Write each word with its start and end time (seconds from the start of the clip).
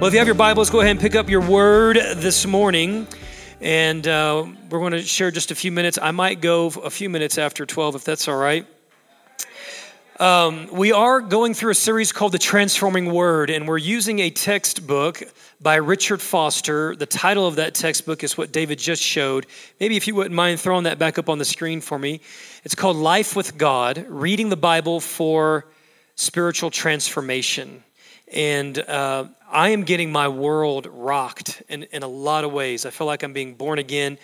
Well, 0.00 0.08
if 0.08 0.14
you 0.14 0.18
have 0.20 0.28
your 0.28 0.34
Bibles, 0.34 0.70
go 0.70 0.80
ahead 0.80 0.92
and 0.92 0.98
pick 0.98 1.14
up 1.14 1.28
your 1.28 1.42
word 1.42 1.96
this 2.16 2.46
morning. 2.46 3.06
And 3.60 4.08
uh, 4.08 4.46
we're 4.70 4.78
going 4.78 4.92
to 4.92 5.02
share 5.02 5.30
just 5.30 5.50
a 5.50 5.54
few 5.54 5.70
minutes. 5.70 5.98
I 6.00 6.10
might 6.10 6.40
go 6.40 6.68
a 6.68 6.88
few 6.88 7.10
minutes 7.10 7.36
after 7.36 7.66
12 7.66 7.96
if 7.96 8.04
that's 8.04 8.26
all 8.26 8.38
right. 8.38 8.66
Um, 10.18 10.68
we 10.72 10.92
are 10.92 11.20
going 11.20 11.52
through 11.52 11.72
a 11.72 11.74
series 11.74 12.12
called 12.12 12.32
The 12.32 12.38
Transforming 12.38 13.12
Word, 13.12 13.50
and 13.50 13.68
we're 13.68 13.76
using 13.76 14.20
a 14.20 14.30
textbook 14.30 15.22
by 15.60 15.74
Richard 15.74 16.22
Foster. 16.22 16.96
The 16.96 17.04
title 17.04 17.46
of 17.46 17.56
that 17.56 17.74
textbook 17.74 18.24
is 18.24 18.38
what 18.38 18.52
David 18.52 18.78
just 18.78 19.02
showed. 19.02 19.44
Maybe 19.80 19.98
if 19.98 20.06
you 20.06 20.14
wouldn't 20.14 20.34
mind 20.34 20.60
throwing 20.60 20.84
that 20.84 20.98
back 20.98 21.18
up 21.18 21.28
on 21.28 21.36
the 21.36 21.44
screen 21.44 21.82
for 21.82 21.98
me. 21.98 22.22
It's 22.64 22.74
called 22.74 22.96
Life 22.96 23.36
with 23.36 23.58
God 23.58 24.06
Reading 24.08 24.48
the 24.48 24.56
Bible 24.56 24.98
for 24.98 25.66
Spiritual 26.14 26.70
Transformation. 26.70 27.84
And 28.32 28.78
uh, 28.78 29.26
I 29.50 29.70
am 29.70 29.82
getting 29.82 30.12
my 30.12 30.28
world 30.28 30.86
rocked 30.90 31.62
in, 31.68 31.84
in 31.84 32.02
a 32.02 32.08
lot 32.08 32.44
of 32.44 32.52
ways. 32.52 32.86
I 32.86 32.90
feel 32.90 33.06
like 33.06 33.22
I'm 33.22 33.32
being 33.32 33.54
born 33.54 33.78
again 33.78 34.18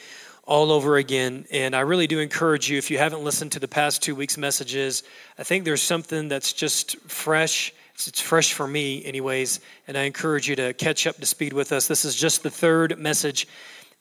all 0.45 0.71
over 0.71 0.97
again. 0.97 1.45
And 1.51 1.75
I 1.75 1.81
really 1.81 2.07
do 2.07 2.21
encourage 2.21 2.71
you, 2.71 2.79
if 2.79 2.91
you 2.91 2.99
haven't 2.99 3.25
listened 3.25 3.53
to 3.53 3.59
the 3.59 3.69
past 3.69 4.03
two 4.03 4.15
weeks' 4.15 4.39
messages, 4.39 5.03
I 5.39 5.43
think 5.43 5.65
there's 5.65 5.83
something 5.83 6.29
that's 6.29 6.53
just 6.53 6.97
fresh. 7.09 7.75
It's, 7.95 8.07
it's 8.07 8.21
fresh 8.21 8.53
for 8.53 8.69
me, 8.69 9.05
anyways. 9.05 9.59
And 9.89 9.99
I 9.99 10.03
encourage 10.03 10.49
you 10.49 10.55
to 10.57 10.73
catch 10.73 11.07
up 11.09 11.17
to 11.17 11.27
speed 11.27 11.53
with 11.53 11.73
us. 11.73 11.89
This 11.89 12.05
is 12.05 12.15
just 12.15 12.45
the 12.45 12.51
third 12.51 12.97
message 12.99 13.49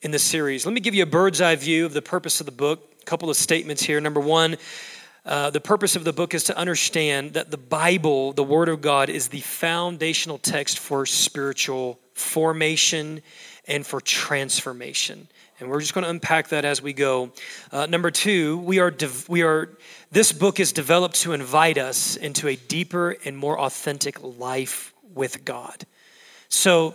in 0.02 0.12
the 0.12 0.20
series. 0.20 0.64
Let 0.64 0.72
me 0.72 0.80
give 0.80 0.94
you 0.94 1.02
a 1.02 1.06
bird's 1.06 1.40
eye 1.40 1.56
view 1.56 1.84
of 1.84 1.94
the 1.94 2.02
purpose 2.02 2.38
of 2.38 2.46
the 2.46 2.52
book. 2.52 2.92
A 3.00 3.04
couple 3.04 3.28
of 3.28 3.36
statements 3.36 3.82
here. 3.82 4.00
Number 4.00 4.20
one, 4.20 4.56
uh, 5.26 5.50
the 5.50 5.60
purpose 5.60 5.96
of 5.96 6.04
the 6.04 6.12
book 6.12 6.34
is 6.34 6.44
to 6.44 6.56
understand 6.56 7.32
that 7.32 7.50
the 7.50 7.56
Bible, 7.56 8.32
the 8.32 8.44
Word 8.44 8.68
of 8.68 8.80
God, 8.80 9.10
is 9.10 9.28
the 9.28 9.40
foundational 9.40 10.38
text 10.38 10.78
for 10.78 11.04
spiritual 11.04 11.98
formation 12.14 13.20
and 13.66 13.84
for 13.84 14.00
transformation. 14.00 15.26
And 15.58 15.68
we're 15.68 15.80
just 15.80 15.94
going 15.94 16.04
to 16.04 16.10
unpack 16.10 16.48
that 16.48 16.64
as 16.64 16.80
we 16.80 16.92
go. 16.92 17.32
Uh, 17.72 17.86
number 17.86 18.12
two, 18.12 18.58
we 18.58 18.78
are, 18.78 18.94
we 19.26 19.42
are, 19.42 19.76
this 20.12 20.30
book 20.30 20.60
is 20.60 20.72
developed 20.72 21.16
to 21.22 21.32
invite 21.32 21.76
us 21.76 22.16
into 22.16 22.46
a 22.46 22.54
deeper 22.54 23.16
and 23.24 23.36
more 23.36 23.58
authentic 23.58 24.22
life 24.22 24.94
with 25.12 25.44
God. 25.44 25.84
So, 26.48 26.94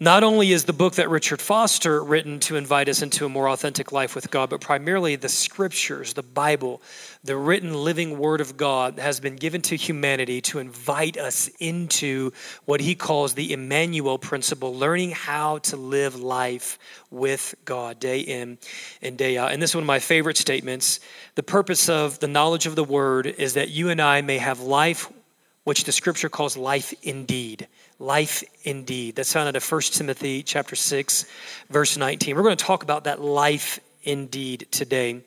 not 0.00 0.24
only 0.24 0.50
is 0.50 0.64
the 0.64 0.72
book 0.72 0.96
that 0.96 1.08
Richard 1.08 1.40
Foster 1.40 2.02
written 2.02 2.40
to 2.40 2.56
invite 2.56 2.88
us 2.88 3.00
into 3.00 3.24
a 3.24 3.28
more 3.28 3.48
authentic 3.48 3.92
life 3.92 4.16
with 4.16 4.28
God, 4.28 4.50
but 4.50 4.60
primarily 4.60 5.14
the 5.14 5.28
scriptures, 5.28 6.14
the 6.14 6.22
Bible, 6.22 6.82
the 7.22 7.36
written 7.36 7.72
living 7.72 8.18
word 8.18 8.40
of 8.40 8.56
God 8.56 8.98
has 8.98 9.20
been 9.20 9.36
given 9.36 9.62
to 9.62 9.76
humanity 9.76 10.40
to 10.42 10.58
invite 10.58 11.16
us 11.16 11.48
into 11.60 12.32
what 12.64 12.80
he 12.80 12.96
calls 12.96 13.34
the 13.34 13.52
Immanuel 13.52 14.18
principle, 14.18 14.74
learning 14.74 15.12
how 15.12 15.58
to 15.58 15.76
live 15.76 16.16
life 16.16 16.76
with 17.12 17.54
God 17.64 18.00
day 18.00 18.18
in 18.18 18.58
and 19.00 19.16
day 19.16 19.38
out. 19.38 19.52
And 19.52 19.62
this 19.62 19.70
is 19.70 19.76
one 19.76 19.84
of 19.84 19.88
my 19.88 20.00
favorite 20.00 20.36
statements. 20.36 20.98
The 21.36 21.44
purpose 21.44 21.88
of 21.88 22.18
the 22.18 22.28
knowledge 22.28 22.66
of 22.66 22.74
the 22.74 22.84
word 22.84 23.26
is 23.26 23.54
that 23.54 23.68
you 23.68 23.90
and 23.90 24.02
I 24.02 24.22
may 24.22 24.38
have 24.38 24.58
life, 24.58 25.08
which 25.62 25.84
the 25.84 25.92
scripture 25.92 26.28
calls 26.28 26.56
life 26.56 26.92
indeed 27.04 27.68
life 27.98 28.44
indeed. 28.64 29.16
That's 29.16 29.32
found 29.32 29.54
in 29.54 29.60
1 29.60 29.80
Timothy 29.82 30.42
chapter 30.42 30.76
6, 30.76 31.24
verse 31.70 31.96
19. 31.96 32.36
We're 32.36 32.42
going 32.42 32.56
to 32.56 32.64
talk 32.64 32.82
about 32.82 33.04
that 33.04 33.20
life 33.20 33.80
indeed 34.02 34.66
today. 34.70 35.22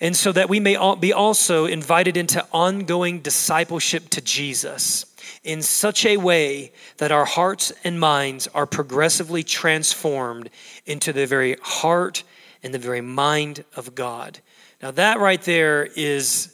And 0.00 0.16
so 0.16 0.32
that 0.32 0.48
we 0.48 0.60
may 0.60 0.76
be 0.96 1.12
also 1.12 1.66
invited 1.66 2.16
into 2.16 2.44
ongoing 2.52 3.20
discipleship 3.20 4.10
to 4.10 4.20
Jesus 4.20 5.06
in 5.42 5.62
such 5.62 6.04
a 6.04 6.16
way 6.16 6.72
that 6.96 7.12
our 7.12 7.24
hearts 7.24 7.72
and 7.84 8.00
minds 8.00 8.48
are 8.48 8.66
progressively 8.66 9.42
transformed 9.42 10.50
into 10.86 11.12
the 11.12 11.26
very 11.26 11.56
heart 11.62 12.24
and 12.62 12.74
the 12.74 12.78
very 12.78 13.00
mind 13.00 13.64
of 13.76 13.94
God. 13.94 14.40
Now, 14.82 14.90
that 14.92 15.20
right 15.20 15.40
there 15.42 15.84
is 15.84 16.53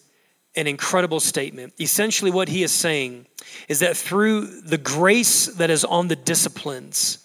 an 0.56 0.66
incredible 0.66 1.20
statement. 1.20 1.72
Essentially, 1.80 2.30
what 2.30 2.48
he 2.48 2.62
is 2.62 2.72
saying 2.72 3.26
is 3.68 3.80
that 3.80 3.96
through 3.96 4.60
the 4.62 4.78
grace 4.78 5.46
that 5.46 5.70
is 5.70 5.84
on 5.84 6.08
the 6.08 6.16
disciplines, 6.16 7.18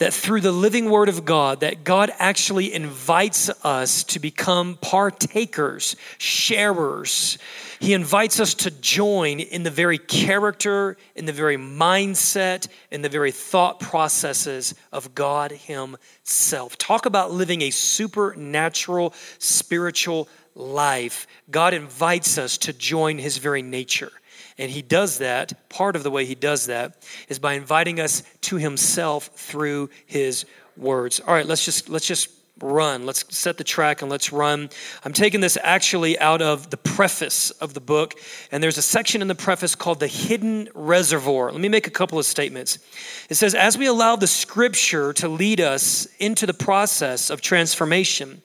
that 0.00 0.14
through 0.14 0.40
the 0.40 0.50
living 0.50 0.88
word 0.88 1.10
of 1.10 1.26
God, 1.26 1.60
that 1.60 1.84
God 1.84 2.10
actually 2.18 2.72
invites 2.72 3.50
us 3.62 4.02
to 4.04 4.18
become 4.18 4.78
partakers, 4.80 5.94
sharers. 6.16 7.36
He 7.80 7.92
invites 7.92 8.40
us 8.40 8.54
to 8.54 8.70
join 8.70 9.40
in 9.40 9.62
the 9.62 9.70
very 9.70 9.98
character, 9.98 10.96
in 11.14 11.26
the 11.26 11.34
very 11.34 11.58
mindset, 11.58 12.66
in 12.90 13.02
the 13.02 13.10
very 13.10 13.30
thought 13.30 13.78
processes 13.78 14.74
of 14.90 15.14
God 15.14 15.52
Himself. 15.52 16.78
Talk 16.78 17.04
about 17.04 17.32
living 17.32 17.60
a 17.60 17.70
supernatural, 17.70 19.12
spiritual 19.38 20.28
life. 20.54 21.26
God 21.50 21.74
invites 21.74 22.38
us 22.38 22.58
to 22.58 22.72
join 22.72 23.18
His 23.18 23.38
very 23.38 23.62
nature. 23.62 24.12
And 24.58 24.70
he 24.70 24.82
does 24.82 25.18
that, 25.18 25.70
part 25.70 25.96
of 25.96 26.02
the 26.02 26.10
way 26.10 26.26
he 26.26 26.34
does 26.34 26.66
that 26.66 27.02
is 27.30 27.38
by 27.38 27.54
inviting 27.54 27.98
us 27.98 28.22
to 28.42 28.56
himself 28.56 29.30
through 29.34 29.88
his 30.04 30.44
words. 30.76 31.18
All 31.18 31.32
right, 31.32 31.46
let's 31.46 31.64
just 31.64 31.88
let's 31.88 32.06
just 32.06 32.28
run. 32.60 33.06
Let's 33.06 33.24
set 33.34 33.56
the 33.56 33.64
track 33.64 34.02
and 34.02 34.10
let's 34.10 34.32
run. 34.32 34.68
I'm 35.02 35.12
taking 35.12 35.40
this 35.40 35.56
actually 35.62 36.18
out 36.18 36.42
of 36.42 36.68
the 36.68 36.76
preface 36.76 37.50
of 37.52 37.72
the 37.72 37.80
book, 37.80 38.14
and 38.52 38.62
there's 38.62 38.76
a 38.76 38.82
section 38.82 39.22
in 39.22 39.28
the 39.28 39.34
preface 39.34 39.74
called 39.74 40.00
The 40.00 40.06
Hidden 40.06 40.68
Reservoir. 40.74 41.52
Let 41.52 41.60
me 41.60 41.68
make 41.68 41.86
a 41.86 41.90
couple 41.90 42.18
of 42.18 42.26
statements. 42.26 42.78
It 43.28 43.36
says, 43.36 43.54
As 43.54 43.78
we 43.78 43.86
allow 43.86 44.16
the 44.16 44.26
scripture 44.26 45.12
to 45.14 45.28
lead 45.28 45.60
us 45.60 46.06
into 46.18 46.44
the 46.44 46.54
process 46.54 47.30
of 47.30 47.40
transformation, 47.40 48.42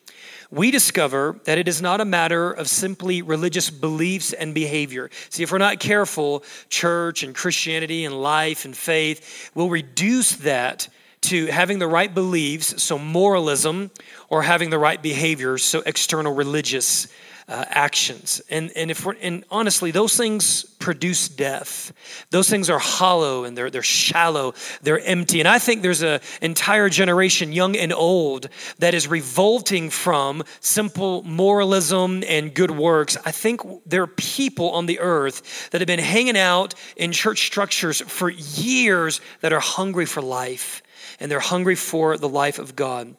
we 0.56 0.72
discover 0.72 1.38
that 1.44 1.58
it 1.58 1.68
is 1.68 1.82
not 1.82 2.00
a 2.00 2.06
matter 2.06 2.50
of 2.50 2.70
simply 2.70 3.22
religious 3.22 3.70
beliefs 3.70 4.32
and 4.32 4.54
behavior. 4.54 5.10
See, 5.30 5.44
if 5.44 5.52
we're 5.52 5.58
not 5.58 5.82
careful, 5.82 6.44
church 6.70 7.24
and 7.24 7.36
Christianity 7.36 8.06
and 8.06 8.22
life 8.22 8.64
and 8.64 8.76
faith 8.76 9.52
will 9.54 9.70
reduce 9.70 10.38
that 10.38 10.88
to 11.24 11.48
having 11.48 11.80
the 11.80 11.88
right 11.88 12.14
beliefs, 12.14 12.82
so 12.82 12.98
moralism, 12.98 13.92
or 14.30 14.44
having 14.44 14.70
the 14.70 14.80
right 14.80 15.02
behaviors, 15.02 15.62
so 15.62 15.82
external 15.86 16.34
religious 16.34 17.08
uh, 17.48 17.64
actions. 17.70 18.42
And, 18.50 18.72
and, 18.76 18.90
if 18.90 19.06
we're, 19.06 19.16
and 19.22 19.44
honestly, 19.52 19.92
those 19.92 20.18
things 20.18 20.64
produce 20.80 21.30
death. 21.30 21.94
Those 22.32 22.50
things 22.50 22.70
are 22.70 22.80
hollow 22.80 23.44
and 23.44 23.56
they're, 23.56 23.70
they're 23.70 23.84
shallow, 23.84 24.56
they're 24.82 25.00
empty. 25.00 25.40
And 25.40 25.48
I 25.48 25.60
think 25.60 25.82
there's 25.82 26.02
an 26.02 26.22
entire 26.42 26.90
generation, 26.90 27.54
young 27.54 27.76
and 27.76 27.94
old, 27.94 28.50
that 28.80 28.94
is 28.94 29.08
revolting 29.08 29.90
from 29.90 30.44
simple 30.60 31.22
moralism 31.24 32.24
and 32.28 32.54
good 32.54 32.72
works. 32.72 33.16
I 33.26 33.32
think 33.32 33.62
there 33.86 34.04
are 34.04 34.08
people 34.08 34.72
on 34.72 34.88
the 34.88 35.00
earth 35.00 35.70
that 35.70 35.82
have 35.82 35.88
been 35.88 36.00
hanging 36.00 36.38
out 36.38 36.74
in 36.96 37.12
church 37.12 37.46
structures 37.46 38.02
for 38.02 38.30
years 38.30 39.22
that 39.42 39.54
are 39.54 39.60
hungry 39.60 40.06
for 40.06 40.22
life 40.22 40.82
and 41.20 41.32
they're 41.32 41.40
hungry 41.40 41.76
for 41.76 42.18
the 42.18 42.30
life 42.30 42.60
of 42.60 42.76
God. 42.76 43.16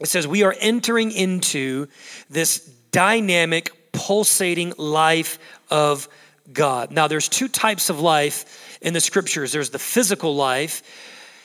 It 0.00 0.08
says, 0.08 0.26
We 0.26 0.42
are 0.42 0.54
entering 0.58 1.10
into 1.10 1.88
this 2.30 2.70
dynamic, 2.90 3.92
pulsating 3.92 4.72
life 4.76 5.38
of 5.70 6.08
God. 6.52 6.90
Now, 6.90 7.08
there's 7.08 7.28
two 7.28 7.48
types 7.48 7.90
of 7.90 8.00
life 8.00 8.78
in 8.80 8.94
the 8.94 9.00
scriptures 9.00 9.52
there's 9.52 9.70
the 9.70 9.78
physical 9.78 10.34
life, 10.34 10.82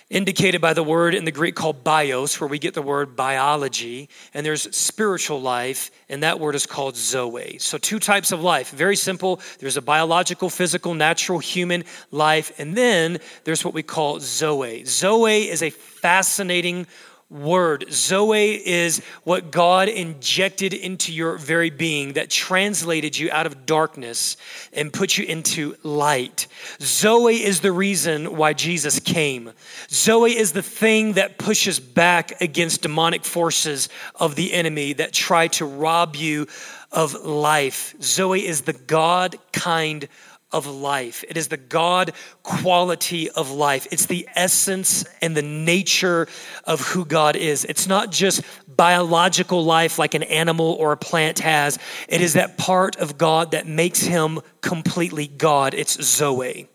indicated 0.10 0.62
by 0.62 0.74
the 0.74 0.84
word 0.84 1.16
in 1.16 1.26
the 1.26 1.32
Greek 1.32 1.56
called 1.56 1.84
bios, 1.84 2.40
where 2.40 2.48
we 2.48 2.60
get 2.60 2.74
the 2.74 2.82
word 2.82 3.16
biology, 3.16 4.10
and 4.34 4.46
there's 4.46 4.74
spiritual 4.76 5.42
life, 5.42 5.90
and 6.10 6.22
that 6.22 6.40
word 6.40 6.56
is 6.56 6.66
called 6.66 6.96
zoe. 6.96 7.58
So, 7.60 7.78
two 7.78 8.00
types 8.00 8.32
of 8.32 8.42
life. 8.42 8.70
Very 8.70 8.96
simple. 8.96 9.42
There's 9.60 9.78
a 9.78 9.82
biological, 9.82 10.50
physical, 10.50 10.94
natural, 10.94 11.40
human 11.40 11.84
life, 12.12 12.52
and 12.60 12.78
then 12.78 13.18
there's 13.44 13.66
what 13.66 13.74
we 13.74 13.84
call 13.84 14.20
zoe. 14.20 14.84
Zoe 14.86 15.50
is 15.50 15.64
a 15.64 15.72
fascinating 15.72 16.86
word. 17.34 17.86
Zoe 17.92 18.66
is 18.66 19.02
what 19.24 19.52
God 19.52 19.90
injected 19.90 20.74
into 20.74 21.12
your 21.12 21.38
very 21.38 21.72
being 21.72 22.14
that 22.14 22.30
translated 22.30 23.18
you 23.18 23.32
out 23.32 23.46
of 23.46 23.66
darkness 23.66 24.38
and 24.72 24.94
put 24.94 25.18
you 25.18 25.26
into 25.26 25.76
light. 25.84 26.48
Zoe 26.80 27.44
is 27.44 27.62
the 27.62 27.72
reason 27.72 28.38
why 28.38 28.54
Jesus 28.54 29.00
came. 29.00 29.52
Zoe 29.90 30.38
is 30.38 30.54
the 30.54 30.62
thing 30.62 31.14
that 31.14 31.38
pushes 31.38 31.80
back 31.80 32.40
against 32.40 32.84
demonic 32.84 33.26
forces 33.26 33.90
of 34.16 34.36
the 34.36 34.54
enemy 34.54 34.94
that 34.94 35.12
try 35.12 35.48
to 35.48 35.66
rob 35.66 36.16
you 36.16 36.48
of 36.92 37.16
life. 37.26 37.96
Zoe 38.02 38.46
is 38.46 38.62
the 38.62 38.74
God 38.74 39.36
kind 39.52 40.08
of 40.54 40.68
life. 40.68 41.24
It 41.28 41.36
is 41.36 41.50
the 41.50 41.58
God 41.58 42.14
quality 42.44 43.30
of 43.32 43.52
life. 43.52 43.88
It's 43.92 44.06
the 44.06 44.28
essence 44.36 45.04
and 45.22 45.36
the 45.36 45.42
nature 45.42 46.28
of 46.64 46.80
who 46.80 47.04
God 47.04 47.36
is. 47.36 47.66
It's 47.66 47.88
not 47.88 48.12
just 48.12 48.42
biological 48.68 49.66
life 49.66 50.00
like 50.00 50.14
an 50.14 50.24
animal 50.24 50.74
or 50.80 50.92
a 50.92 50.98
plant 50.98 51.40
has, 51.40 51.78
it 52.08 52.22
is 52.22 52.34
that 52.34 52.58
part 52.58 52.96
of 52.98 53.18
God 53.18 53.52
that 53.52 53.68
makes 53.68 54.02
him 54.02 54.40
completely 54.62 55.28
God. 55.28 55.74
It's 55.74 56.02
Zoe. 56.02 56.70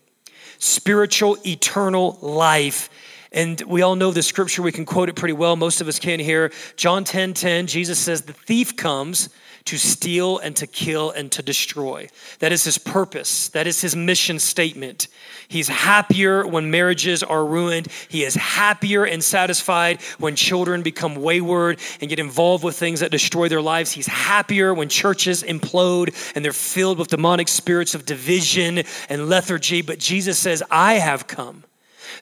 Spiritual, 0.59 1.37
eternal 1.45 2.17
life 2.21 2.89
And 3.31 3.61
we 3.61 3.83
all 3.83 3.95
know 3.95 4.11
the 4.11 4.23
scripture, 4.23 4.63
we 4.63 4.71
can 4.71 4.85
quote 4.85 5.07
it 5.07 5.15
pretty 5.15 5.33
well. 5.33 5.55
Most 5.55 5.81
of 5.81 5.87
us 5.87 5.99
can 5.99 6.19
here. 6.19 6.51
John 6.75 7.03
10 7.03 7.33
10, 7.35 7.67
Jesus 7.67 7.99
says, 7.99 8.23
The 8.23 8.33
thief 8.33 8.75
comes 8.75 9.29
to 9.65 9.77
steal 9.77 10.37
and 10.39 10.55
to 10.55 10.67
kill 10.67 11.11
and 11.11 11.31
to 11.31 11.41
destroy. 11.41 12.07
That 12.39 12.51
is 12.51 12.63
his 12.63 12.77
purpose. 12.77 13.49
That 13.49 13.67
is 13.67 13.81
his 13.81 13.95
mission 13.95 14.39
statement. 14.39 15.07
He's 15.47 15.67
happier 15.67 16.45
when 16.45 16.71
marriages 16.71 17.23
are 17.23 17.45
ruined. 17.45 17.87
He 18.07 18.23
is 18.23 18.35
happier 18.35 19.05
and 19.05 19.23
satisfied 19.23 20.01
when 20.17 20.35
children 20.35 20.81
become 20.81 21.15
wayward 21.15 21.79
and 22.01 22.09
get 22.09 22.19
involved 22.19 22.63
with 22.63 22.77
things 22.77 22.99
that 22.99 23.11
destroy 23.11 23.49
their 23.49 23.61
lives. 23.61 23.91
He's 23.91 24.07
happier 24.07 24.73
when 24.73 24.89
churches 24.89 25.43
implode 25.43 26.33
and 26.35 26.43
they're 26.43 26.53
filled 26.53 26.99
with 26.99 27.09
demonic 27.09 27.47
spirits 27.47 27.95
of 27.95 28.05
division 28.05 28.83
and 29.09 29.29
lethargy. 29.29 29.81
But 29.81 29.99
Jesus 29.99 30.37
says, 30.37 30.63
I 30.69 30.95
have 30.95 31.27
come 31.27 31.63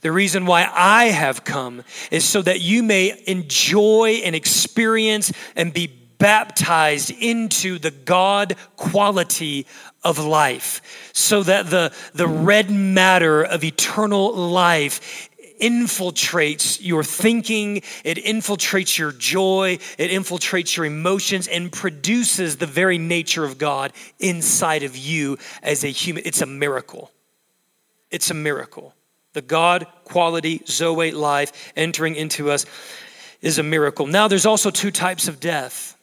the 0.02 0.12
reason 0.12 0.46
why 0.46 0.70
I 0.72 1.06
have 1.06 1.44
come 1.44 1.84
is 2.12 2.24
so 2.24 2.42
that 2.42 2.62
you 2.62 2.84
may 2.84 3.22
enjoy 3.28 4.22
and 4.24 4.36
experience 4.36 5.32
and 5.56 5.74
be 5.74 6.07
baptized 6.18 7.12
into 7.12 7.80
the 7.80 7.92
God 7.92 8.56
quality 8.76 9.66
of 10.04 10.20
life, 10.20 11.10
so 11.14 11.44
that 11.44 11.70
the, 11.70 11.94
the 12.14 12.28
red 12.28 12.70
matter 12.70 13.44
of 13.44 13.64
eternal 13.64 14.34
life 14.34 15.30
infiltrates 15.60 16.78
your 16.82 17.04
thinking, 17.04 17.78
it 18.04 18.18
infiltrates 18.18 18.98
your 18.98 19.12
joy, 19.12 19.80
it 19.98 20.12
infiltrates 20.12 20.78
your 20.78 20.86
emotions, 20.86 21.48
and 21.48 21.72
produces 21.72 22.58
the 22.58 22.68
very 22.68 23.00
nature 23.00 23.44
of 23.44 23.58
God 23.58 23.92
inside 24.20 24.84
of 24.84 24.96
you 24.96 25.38
as 25.64 25.84
a 25.84 25.88
human. 25.88 26.24
It's 26.26 26.42
a 26.42 26.46
miracle. 26.46 27.12
It's 28.12 28.30
a 28.30 28.36
miracle. 28.36 28.94
The 29.34 29.42
God 29.42 29.88
quality 30.06 30.62
Zoe 30.68 31.12
life 31.12 31.74
entering 31.76 32.16
into 32.16 32.52
us 32.52 32.66
is 33.42 33.60
a 33.60 33.64
miracle. 33.64 34.08
Now, 34.08 34.28
there's 34.28 34.46
also 34.46 34.70
two 34.70 34.92
types 34.92 35.28
of 35.28 35.40
death 35.40 35.97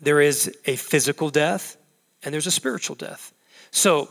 there 0.00 0.20
is 0.20 0.56
a 0.66 0.76
physical 0.76 1.30
death 1.30 1.76
and 2.22 2.32
there's 2.32 2.46
a 2.46 2.50
spiritual 2.50 2.96
death. 2.96 3.32
So, 3.70 4.08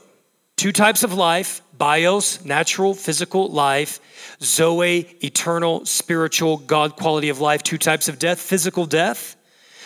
two 0.55 0.71
types 0.71 1.03
of 1.03 1.13
life 1.13 1.61
bios, 1.77 2.43
natural, 2.43 2.93
physical 2.93 3.47
life, 3.49 4.01
Zoe, 4.41 5.07
eternal, 5.23 5.85
spiritual, 5.85 6.57
God 6.57 6.95
quality 6.97 7.29
of 7.29 7.39
life, 7.39 7.63
two 7.63 7.77
types 7.77 8.09
of 8.09 8.19
death. 8.19 8.39
Physical 8.39 8.85
death. 8.85 9.37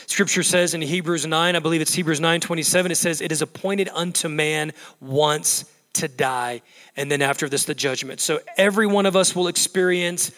Scripture 0.07 0.43
says 0.43 0.73
in 0.73 0.81
Hebrews 0.81 1.25
9, 1.25 1.55
I 1.55 1.59
believe 1.59 1.81
it's 1.81 1.93
Hebrews 1.93 2.19
9 2.19 2.41
27, 2.41 2.91
it 2.91 2.95
says, 2.95 3.21
It 3.21 3.31
is 3.31 3.41
appointed 3.41 3.89
unto 3.93 4.27
man 4.27 4.73
once 4.99 5.65
to 5.93 6.07
die, 6.07 6.61
and 6.97 7.09
then 7.09 7.21
after 7.21 7.47
this, 7.47 7.65
the 7.65 7.75
judgment. 7.75 8.19
So 8.19 8.39
every 8.57 8.87
one 8.87 9.05
of 9.05 9.15
us 9.15 9.35
will 9.35 9.47
experience 9.47 10.31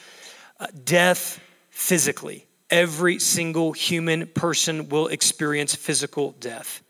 uh, 0.60 0.68
death 0.84 1.40
physically. 1.70 2.45
Every 2.70 3.20
single 3.20 3.72
human 3.72 4.28
person 4.28 4.90
will 4.90 5.08
experience 5.08 5.76
physical 5.76 6.32
death. 6.40 6.82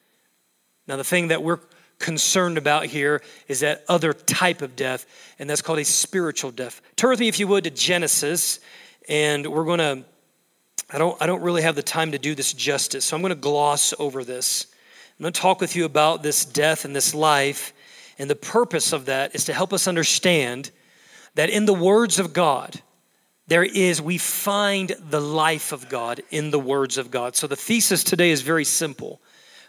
Now, 0.88 0.98
the 0.98 1.04
thing 1.04 1.30
that 1.30 1.44
we're 1.44 1.60
concerned 2.00 2.58
about 2.58 2.86
here 2.86 3.22
is 3.48 3.62
that 3.62 3.84
other 3.90 4.14
type 4.14 4.62
of 4.62 4.76
death, 4.76 5.06
and 5.40 5.50
that's 5.50 5.62
called 5.62 5.80
a 5.80 5.86
spiritual 5.86 6.52
death. 6.52 6.82
Turn 6.96 7.10
with 7.10 7.20
me, 7.20 7.28
if 7.28 7.40
you 7.40 7.48
would, 7.48 7.64
to 7.64 7.70
Genesis, 7.70 8.60
and 9.10 9.46
we're 9.48 9.66
going 9.66 9.80
to. 9.80 10.06
I 10.92 11.00
don't, 11.00 11.20
I 11.20 11.26
don't 11.26 11.42
really 11.42 11.64
have 11.64 11.76
the 11.76 11.82
time 11.82 12.12
to 12.12 12.20
do 12.20 12.36
this 12.36 12.54
justice, 12.54 13.06
so 13.06 13.16
I'm 13.16 13.24
going 13.24 13.34
to 13.34 13.36
gloss 13.36 13.92
over 13.98 14.24
this. 14.24 14.68
I'm 15.18 15.24
going 15.24 15.34
to 15.34 15.42
talk 15.42 15.60
with 15.60 15.76
you 15.76 15.86
about 15.86 16.22
this 16.22 16.46
death 16.46 16.86
and 16.86 16.96
this 16.96 17.16
life 17.16 17.74
and 18.18 18.30
the 18.30 18.36
purpose 18.36 18.94
of 18.94 19.06
that 19.06 19.36
is 19.36 19.46
to 19.46 19.54
help 19.54 19.74
us 19.74 19.88
understand 19.88 20.72
that 21.36 21.50
in 21.50 21.66
the 21.66 21.74
words 21.74 22.20
of 22.20 22.34
God, 22.34 22.82
there 23.48 23.64
is, 23.64 24.02
we 24.02 24.18
find 24.18 24.96
the 25.10 25.22
life 25.22 25.72
of 25.72 25.88
God 25.88 26.22
in 26.32 26.50
the 26.50 26.60
words 26.60 26.98
of 26.98 27.12
God. 27.12 27.36
So 27.36 27.48
the 27.48 27.56
thesis 27.56 28.04
today 28.04 28.32
is 28.32 28.42
very 28.42 28.66
simple. 28.66 29.22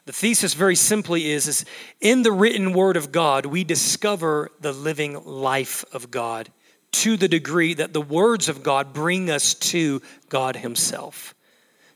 The 0.06 0.12
thesis, 0.12 0.54
very 0.54 0.76
simply, 0.76 1.30
is, 1.30 1.48
is 1.48 1.64
in 2.00 2.22
the 2.22 2.32
written 2.32 2.72
word 2.72 2.96
of 2.96 3.12
God, 3.12 3.44
we 3.44 3.64
discover 3.64 4.50
the 4.60 4.72
living 4.72 5.22
life 5.24 5.84
of 5.92 6.10
God 6.10 6.48
to 6.92 7.16
the 7.16 7.28
degree 7.28 7.74
that 7.74 7.92
the 7.92 8.00
words 8.00 8.48
of 8.48 8.62
God 8.62 8.92
bring 8.94 9.30
us 9.30 9.54
to 9.54 10.00
God 10.28 10.56
Himself. 10.56 11.34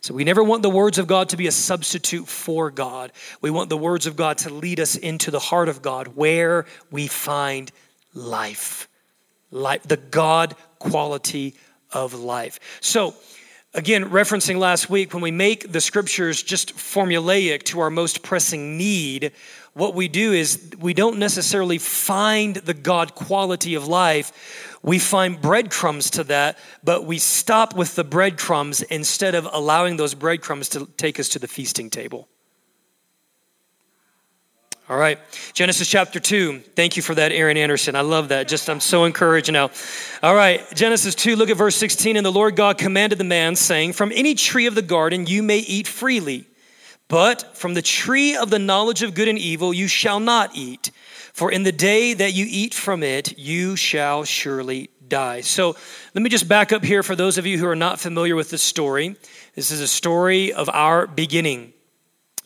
So 0.03 0.13
we 0.13 0.25
never 0.25 0.43
want 0.43 0.63
the 0.63 0.71
words 0.71 0.99
of 0.99 1.07
God 1.07 1.29
to 1.31 1.37
be 1.37 1.47
a 1.47 1.53
substitute 1.53 2.27
for 2.27 2.71
God. 2.71 3.13
We 3.41 3.51
want 3.51 3.71
the 3.71 3.77
words 3.77 4.07
of 4.07 4.17
God 4.17 4.39
to 4.39 4.53
lead 4.53 4.81
us 4.81 4.97
into 4.97 5.31
the 5.31 5.39
heart 5.39 5.69
of 5.69 5.81
God 5.81 6.09
where 6.09 6.67
we 6.91 7.07
find 7.07 7.71
life. 8.13 8.89
Life, 9.51 9.83
the 9.85 9.99
God 9.99 10.55
quality 10.79 11.55
of 11.93 12.15
life. 12.15 12.61
So 12.81 13.15
again, 13.75 14.11
referencing 14.11 14.59
last 14.59 14.91
week, 14.91 15.13
when 15.13 15.23
we 15.23 15.31
make 15.31 15.71
the 15.71 15.81
scriptures 15.81 16.43
just 16.43 16.77
formulaic 16.77 17.65
to 17.65 17.81
our 17.81 17.91
most 17.91 18.23
pressing 18.23 18.77
need, 18.77 19.33
what 19.75 19.95
we 19.95 20.09
do 20.09 20.33
is 20.33 20.73
we 20.79 20.95
don't 20.95 21.19
necessarily 21.19 21.79
find 21.79 22.57
the 22.57 22.75
God 22.75 23.15
quality 23.15 23.75
of 23.75 23.87
life 23.87 24.33
we 24.83 24.99
find 24.99 25.41
breadcrumbs 25.41 26.11
to 26.11 26.25
that, 26.25 26.59
but 26.83 27.05
we 27.05 27.19
stop 27.19 27.77
with 27.77 27.97
the 27.97 28.05
breadcrumbs 28.05 28.83
instead 28.83 29.35
of 29.35 29.49
allowing 29.53 29.97
those 29.97 30.15
breadcrumbs 30.15 30.71
to 30.71 30.87
take 30.97 31.21
us 31.21 31.29
to 31.31 31.39
the 31.39 31.49
feasting 31.49 31.91
table. 31.91 32.29
All 34.91 34.97
right, 34.97 35.21
Genesis 35.53 35.87
chapter 35.87 36.19
2. 36.19 36.59
Thank 36.75 36.97
you 36.97 37.03
for 37.05 37.15
that, 37.15 37.31
Aaron 37.31 37.57
Anderson. 37.57 37.95
I 37.95 38.01
love 38.01 38.31
that. 38.31 38.49
Just, 38.49 38.69
I'm 38.69 38.81
so 38.81 39.05
encouraged 39.05 39.53
now. 39.53 39.71
All 40.21 40.35
right, 40.35 40.67
Genesis 40.75 41.15
2, 41.15 41.37
look 41.37 41.49
at 41.49 41.57
verse 41.57 41.77
16. 41.77 42.17
And 42.17 42.27
the 42.27 42.33
Lord 42.33 42.57
God 42.57 42.77
commanded 42.77 43.17
the 43.17 43.23
man, 43.23 43.55
saying, 43.55 43.93
From 43.93 44.11
any 44.13 44.35
tree 44.35 44.67
of 44.67 44.75
the 44.75 44.83
garden 44.83 45.29
you 45.29 45.45
may 45.45 45.59
eat 45.59 45.87
freely, 45.87 46.45
but 47.07 47.57
from 47.57 47.75
the 47.75 47.83
tree 47.83 48.35
of 48.35 48.51
the 48.51 48.59
knowledge 48.59 49.05
of 49.05 49.15
good 49.15 49.29
and 49.29 49.39
evil 49.39 49.73
you 49.73 49.87
shall 49.87 50.19
not 50.19 50.57
eat. 50.57 50.91
For 51.35 51.53
in 51.53 51.63
the 51.63 51.71
day 51.71 52.13
that 52.15 52.35
you 52.35 52.45
eat 52.49 52.75
from 52.75 53.05
it, 53.05 53.39
you 53.39 53.77
shall 53.77 54.25
surely 54.25 54.91
die. 55.07 55.43
So 55.43 55.77
let 56.17 56.23
me 56.23 56.29
just 56.29 56.49
back 56.49 56.73
up 56.73 56.85
here 56.85 57.05
for 57.05 57.15
those 57.15 57.39
of 57.39 57.47
you 57.47 57.59
who 57.59 57.69
are 57.69 57.77
not 57.77 58.01
familiar 58.01 58.35
with 58.35 58.51
this 58.51 58.63
story. 58.63 59.15
This 59.55 59.71
is 59.71 59.81
a 59.81 59.87
story 59.87 60.53
of 60.53 60.69
our 60.69 61.07
beginning. 61.07 61.75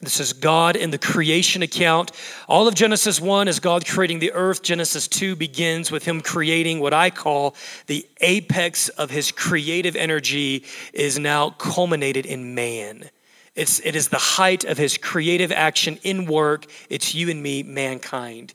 This 0.05 0.21
is 0.21 0.33
God 0.35 0.77
in 0.77 0.91
the 0.91 0.99
creation 0.99 1.63
account. 1.63 2.13
All 2.47 2.69
of 2.69 2.75
Genesis 2.75 3.21
1 3.21 3.49
is 3.49 3.59
God 3.59 3.87
creating 3.87 4.19
the 4.19 4.33
earth. 4.33 4.63
Genesis 4.63 5.09
2 5.09 5.35
begins 5.35 5.91
with 5.91 6.05
Him 6.05 6.21
creating 6.21 6.81
what 6.81 6.93
I 6.93 7.11
call 7.11 7.57
the 7.87 8.07
apex 8.21 8.91
of 8.91 9.11
His 9.11 9.33
creative 9.33 9.97
energy, 9.97 10.65
is 10.93 11.19
now 11.19 11.51
culminated 11.51 12.27
in 12.27 12.55
man. 12.55 13.09
It's, 13.55 13.81
it 13.81 13.97
is 13.97 14.09
the 14.09 14.19
height 14.19 14.65
of 14.65 14.77
His 14.77 14.99
creative 14.99 15.51
action 15.51 15.99
in 16.03 16.27
work. 16.27 16.67
It's 16.91 17.15
you 17.15 17.31
and 17.31 17.43
me, 17.43 17.63
mankind. 17.63 18.53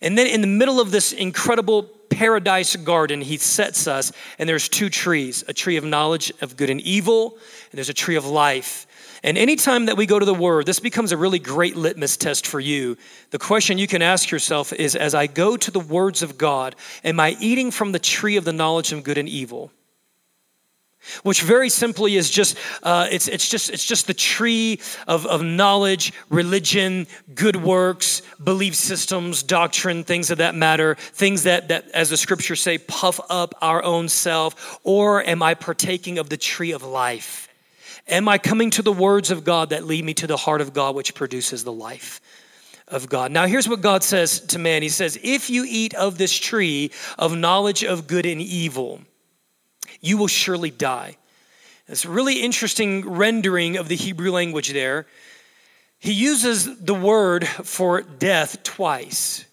And 0.00 0.18
then 0.18 0.26
in 0.26 0.40
the 0.40 0.48
middle 0.48 0.80
of 0.80 0.90
this 0.90 1.12
incredible 1.12 1.84
paradise 2.10 2.74
garden, 2.74 3.20
he 3.20 3.36
sets 3.36 3.86
us, 3.86 4.10
and 4.38 4.48
there's 4.48 4.68
two 4.68 4.90
trees 4.90 5.44
a 5.46 5.52
tree 5.52 5.76
of 5.76 5.84
knowledge 5.84 6.32
of 6.40 6.56
good 6.56 6.70
and 6.70 6.80
evil, 6.80 7.38
and 7.70 7.78
there's 7.78 7.88
a 7.88 7.94
tree 7.94 8.16
of 8.16 8.26
life. 8.26 8.87
And 9.22 9.36
anytime 9.36 9.86
that 9.86 9.96
we 9.96 10.06
go 10.06 10.18
to 10.18 10.24
the 10.24 10.34
Word, 10.34 10.66
this 10.66 10.80
becomes 10.80 11.12
a 11.12 11.16
really 11.16 11.38
great 11.38 11.76
litmus 11.76 12.16
test 12.16 12.46
for 12.46 12.60
you. 12.60 12.96
The 13.30 13.38
question 13.38 13.78
you 13.78 13.86
can 13.86 14.02
ask 14.02 14.30
yourself 14.30 14.72
is 14.72 14.94
as 14.94 15.14
I 15.14 15.26
go 15.26 15.56
to 15.56 15.70
the 15.70 15.80
words 15.80 16.22
of 16.22 16.38
God, 16.38 16.76
am 17.04 17.18
I 17.18 17.36
eating 17.40 17.70
from 17.70 17.92
the 17.92 17.98
tree 17.98 18.36
of 18.36 18.44
the 18.44 18.52
knowledge 18.52 18.92
of 18.92 19.02
good 19.02 19.18
and 19.18 19.28
evil? 19.28 19.72
which 21.22 21.42
very 21.42 21.68
simply 21.68 22.16
is 22.16 22.30
just 22.30 22.56
uh, 22.82 23.06
it's, 23.10 23.28
it's 23.28 23.48
just 23.48 23.70
it's 23.70 23.84
just 23.84 24.06
the 24.06 24.14
tree 24.14 24.80
of, 25.06 25.26
of 25.26 25.42
knowledge 25.42 26.12
religion 26.28 27.06
good 27.34 27.56
works 27.56 28.22
belief 28.42 28.74
systems 28.74 29.42
doctrine 29.42 30.04
things 30.04 30.30
of 30.30 30.38
that 30.38 30.54
matter 30.54 30.96
things 30.96 31.44
that, 31.44 31.68
that 31.68 31.88
as 31.90 32.10
the 32.10 32.16
scriptures 32.16 32.60
say 32.60 32.78
puff 32.78 33.20
up 33.30 33.54
our 33.62 33.82
own 33.82 34.08
self 34.08 34.80
or 34.84 35.24
am 35.24 35.42
i 35.42 35.54
partaking 35.54 36.18
of 36.18 36.28
the 36.28 36.36
tree 36.36 36.72
of 36.72 36.82
life 36.82 37.47
am 38.08 38.28
i 38.28 38.38
coming 38.38 38.70
to 38.70 38.82
the 38.82 38.92
words 38.92 39.30
of 39.30 39.44
god 39.44 39.70
that 39.70 39.84
lead 39.84 40.04
me 40.04 40.14
to 40.14 40.26
the 40.26 40.36
heart 40.36 40.60
of 40.60 40.72
god 40.72 40.94
which 40.94 41.14
produces 41.14 41.64
the 41.64 41.72
life 41.72 42.20
of 42.90 43.08
God. 43.08 43.30
Now, 43.32 43.46
here's 43.46 43.68
what 43.68 43.80
God 43.80 44.02
says 44.02 44.40
to 44.40 44.58
man 44.58 44.82
He 44.82 44.88
says, 44.88 45.18
If 45.22 45.50
you 45.50 45.64
eat 45.66 45.94
of 45.94 46.18
this 46.18 46.36
tree 46.36 46.90
of 47.18 47.36
knowledge 47.36 47.84
of 47.84 48.06
good 48.06 48.26
and 48.26 48.40
evil, 48.40 49.00
you 50.00 50.16
will 50.16 50.28
surely 50.28 50.70
die. 50.70 51.16
It's 51.86 52.04
a 52.04 52.10
really 52.10 52.42
interesting 52.42 53.08
rendering 53.08 53.76
of 53.76 53.88
the 53.88 53.96
Hebrew 53.96 54.30
language 54.30 54.72
there. 54.72 55.06
He 55.98 56.12
uses 56.12 56.78
the 56.78 56.94
word 56.94 57.46
for 57.46 58.02
death 58.02 58.62
twice. 58.62 59.44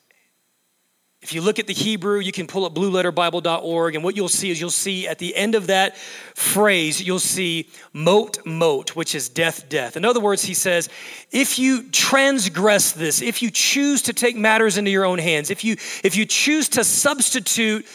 If 1.25 1.33
you 1.33 1.41
look 1.41 1.57
at 1.57 1.65
the 1.65 1.73
Hebrew, 1.73 2.19
you 2.19 2.31
can 2.31 2.45
pull 2.45 2.65
up 2.65 2.75
blueletterbible.org, 2.75 3.95
and 3.95 4.03
what 4.03 4.15
you'll 4.15 4.29
see 4.29 4.51
is 4.51 4.61
you'll 4.61 4.69
see 4.69 5.07
at 5.07 5.17
the 5.17 5.35
end 5.35 5.55
of 5.55 5.65
that 5.65 5.97
phrase, 5.97 7.01
you'll 7.01 7.17
see 7.17 7.67
mot 7.93 8.37
mot, 8.45 8.95
which 8.95 9.15
is 9.15 9.27
death, 9.27 9.67
death. 9.67 9.97
In 9.97 10.05
other 10.05 10.19
words, 10.19 10.43
he 10.43 10.53
says, 10.53 10.87
if 11.31 11.57
you 11.57 11.89
transgress 11.89 12.91
this, 12.91 13.23
if 13.23 13.41
you 13.41 13.49
choose 13.49 14.03
to 14.03 14.13
take 14.13 14.37
matters 14.37 14.77
into 14.77 14.91
your 14.91 15.03
own 15.03 15.17
hands, 15.17 15.49
if 15.49 15.63
you 15.63 15.77
if 16.03 16.15
you 16.15 16.27
choose 16.27 16.69
to 16.69 16.83
substitute 16.83 17.87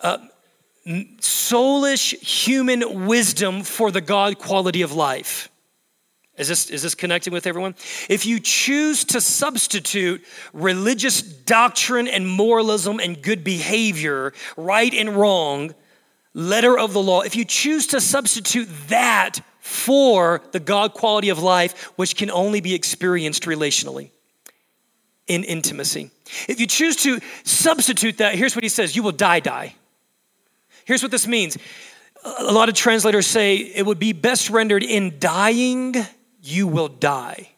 uh, 0.00 0.16
soulish 0.86 2.18
human 2.22 3.04
wisdom 3.04 3.64
for 3.64 3.90
the 3.90 4.00
God 4.00 4.38
quality 4.38 4.80
of 4.80 4.94
life. 4.94 5.51
Is 6.38 6.48
this, 6.48 6.70
is 6.70 6.82
this 6.82 6.94
connecting 6.94 7.32
with 7.32 7.46
everyone? 7.46 7.74
If 8.08 8.24
you 8.24 8.40
choose 8.40 9.04
to 9.06 9.20
substitute 9.20 10.24
religious 10.52 11.20
doctrine 11.20 12.08
and 12.08 12.26
moralism 12.26 13.00
and 13.00 13.20
good 13.20 13.44
behavior, 13.44 14.32
right 14.56 14.92
and 14.94 15.10
wrong, 15.10 15.74
letter 16.32 16.78
of 16.78 16.94
the 16.94 17.02
law, 17.02 17.20
if 17.20 17.36
you 17.36 17.44
choose 17.44 17.88
to 17.88 18.00
substitute 18.00 18.68
that 18.88 19.40
for 19.60 20.42
the 20.52 20.60
God 20.60 20.94
quality 20.94 21.28
of 21.28 21.38
life, 21.38 21.92
which 21.96 22.16
can 22.16 22.30
only 22.30 22.60
be 22.60 22.74
experienced 22.74 23.44
relationally 23.44 24.10
in 25.26 25.44
intimacy. 25.44 26.10
If 26.48 26.60
you 26.60 26.66
choose 26.66 26.96
to 26.96 27.20
substitute 27.44 28.18
that, 28.18 28.34
here's 28.34 28.56
what 28.56 28.64
he 28.64 28.68
says 28.68 28.96
you 28.96 29.02
will 29.02 29.12
die, 29.12 29.40
die. 29.40 29.74
Here's 30.84 31.02
what 31.02 31.12
this 31.12 31.26
means. 31.26 31.58
A 32.24 32.52
lot 32.52 32.68
of 32.68 32.74
translators 32.74 33.26
say 33.26 33.56
it 33.56 33.84
would 33.84 33.98
be 33.98 34.12
best 34.12 34.50
rendered 34.50 34.82
in 34.82 35.18
dying, 35.18 35.94
you 36.42 36.66
will 36.66 36.88
die. 36.88 37.48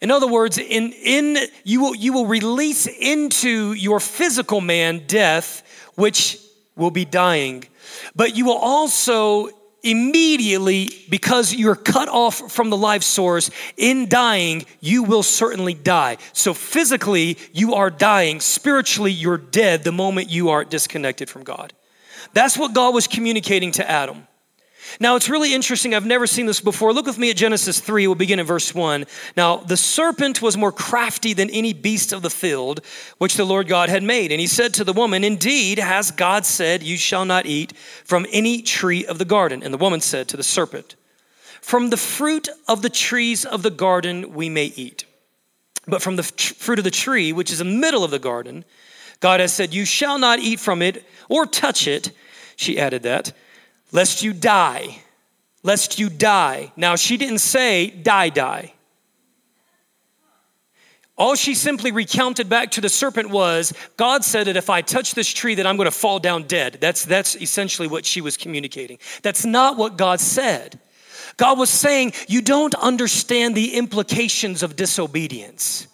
In 0.00 0.10
other 0.10 0.28
words, 0.28 0.58
in, 0.58 0.92
in 0.92 1.36
you 1.64 1.80
will 1.80 1.94
you 1.94 2.12
will 2.12 2.26
release 2.26 2.86
into 2.86 3.72
your 3.72 4.00
physical 4.00 4.60
man 4.60 5.02
death, 5.06 5.62
which 5.94 6.38
will 6.76 6.90
be 6.90 7.04
dying. 7.04 7.64
But 8.14 8.36
you 8.36 8.46
will 8.46 8.56
also 8.56 9.50
immediately, 9.82 10.90
because 11.08 11.54
you're 11.54 11.76
cut 11.76 12.08
off 12.08 12.52
from 12.52 12.70
the 12.70 12.76
life 12.76 13.02
source, 13.02 13.50
in 13.76 14.08
dying, 14.08 14.64
you 14.80 15.02
will 15.02 15.22
certainly 15.22 15.74
die. 15.74 16.18
So 16.32 16.54
physically, 16.54 17.38
you 17.52 17.74
are 17.74 17.90
dying. 17.90 18.40
Spiritually, 18.40 19.12
you're 19.12 19.38
dead 19.38 19.84
the 19.84 19.92
moment 19.92 20.30
you 20.30 20.50
are 20.50 20.64
disconnected 20.64 21.30
from 21.30 21.44
God. 21.44 21.72
That's 22.34 22.56
what 22.56 22.74
God 22.74 22.94
was 22.94 23.06
communicating 23.06 23.72
to 23.72 23.90
Adam. 23.90 24.26
Now, 24.98 25.16
it's 25.16 25.28
really 25.28 25.54
interesting. 25.54 25.94
I've 25.94 26.06
never 26.06 26.26
seen 26.26 26.46
this 26.46 26.60
before. 26.60 26.92
Look 26.92 27.06
with 27.06 27.18
me 27.18 27.30
at 27.30 27.36
Genesis 27.36 27.78
3. 27.78 28.06
We'll 28.06 28.14
begin 28.16 28.40
in 28.40 28.46
verse 28.46 28.74
1. 28.74 29.04
Now, 29.36 29.58
the 29.58 29.76
serpent 29.76 30.42
was 30.42 30.56
more 30.56 30.72
crafty 30.72 31.32
than 31.32 31.50
any 31.50 31.72
beast 31.72 32.12
of 32.12 32.22
the 32.22 32.30
field 32.30 32.80
which 33.18 33.36
the 33.36 33.44
Lord 33.44 33.68
God 33.68 33.88
had 33.88 34.02
made. 34.02 34.32
And 34.32 34.40
he 34.40 34.46
said 34.46 34.74
to 34.74 34.84
the 34.84 34.92
woman, 34.92 35.22
Indeed, 35.22 35.78
has 35.78 36.10
God 36.10 36.44
said, 36.44 36.82
You 36.82 36.96
shall 36.96 37.24
not 37.24 37.46
eat 37.46 37.76
from 38.04 38.26
any 38.32 38.62
tree 38.62 39.06
of 39.06 39.18
the 39.18 39.24
garden. 39.24 39.62
And 39.62 39.72
the 39.72 39.78
woman 39.78 40.00
said 40.00 40.28
to 40.28 40.36
the 40.36 40.42
serpent, 40.42 40.96
From 41.60 41.90
the 41.90 41.96
fruit 41.96 42.48
of 42.66 42.82
the 42.82 42.90
trees 42.90 43.44
of 43.44 43.62
the 43.62 43.70
garden 43.70 44.32
we 44.34 44.48
may 44.48 44.66
eat. 44.66 45.04
But 45.86 46.02
from 46.02 46.16
the 46.16 46.22
fruit 46.22 46.78
of 46.78 46.84
the 46.84 46.90
tree, 46.90 47.32
which 47.32 47.52
is 47.52 47.60
in 47.60 47.68
the 47.68 47.78
middle 47.78 48.04
of 48.04 48.10
the 48.10 48.18
garden, 48.18 48.64
God 49.20 49.40
has 49.40 49.52
said, 49.52 49.74
You 49.74 49.84
shall 49.84 50.18
not 50.18 50.40
eat 50.40 50.58
from 50.58 50.82
it 50.82 51.04
or 51.28 51.46
touch 51.46 51.86
it. 51.86 52.10
She 52.56 52.78
added 52.78 53.04
that 53.04 53.32
lest 53.92 54.22
you 54.22 54.32
die. 54.32 54.98
Lest 55.62 55.98
you 55.98 56.08
die. 56.08 56.72
Now, 56.76 56.96
she 56.96 57.16
didn't 57.16 57.38
say, 57.38 57.90
die, 57.90 58.30
die. 58.30 58.72
All 61.20 61.34
she 61.34 61.54
simply 61.54 61.92
recounted 61.92 62.48
back 62.48 62.70
to 62.70 62.80
the 62.80 62.88
serpent 62.88 63.28
was, 63.28 63.74
God 63.98 64.24
said 64.24 64.46
that 64.46 64.56
if 64.56 64.70
I 64.70 64.80
touch 64.80 65.14
this 65.14 65.28
tree, 65.28 65.54
that 65.56 65.66
I'm 65.66 65.76
going 65.76 65.84
to 65.84 65.90
fall 65.90 66.18
down 66.18 66.44
dead. 66.44 66.78
That's, 66.80 67.04
that's 67.04 67.36
essentially 67.36 67.88
what 67.88 68.06
she 68.06 68.22
was 68.22 68.38
communicating. 68.38 68.98
That's 69.20 69.44
not 69.44 69.76
what 69.76 69.98
God 69.98 70.18
said. 70.18 70.80
God 71.36 71.58
was 71.58 71.68
saying, 71.68 72.14
You 72.26 72.40
don't 72.40 72.74
understand 72.74 73.54
the 73.54 73.74
implications 73.74 74.62
of 74.62 74.76
disobedience. 74.76 75.88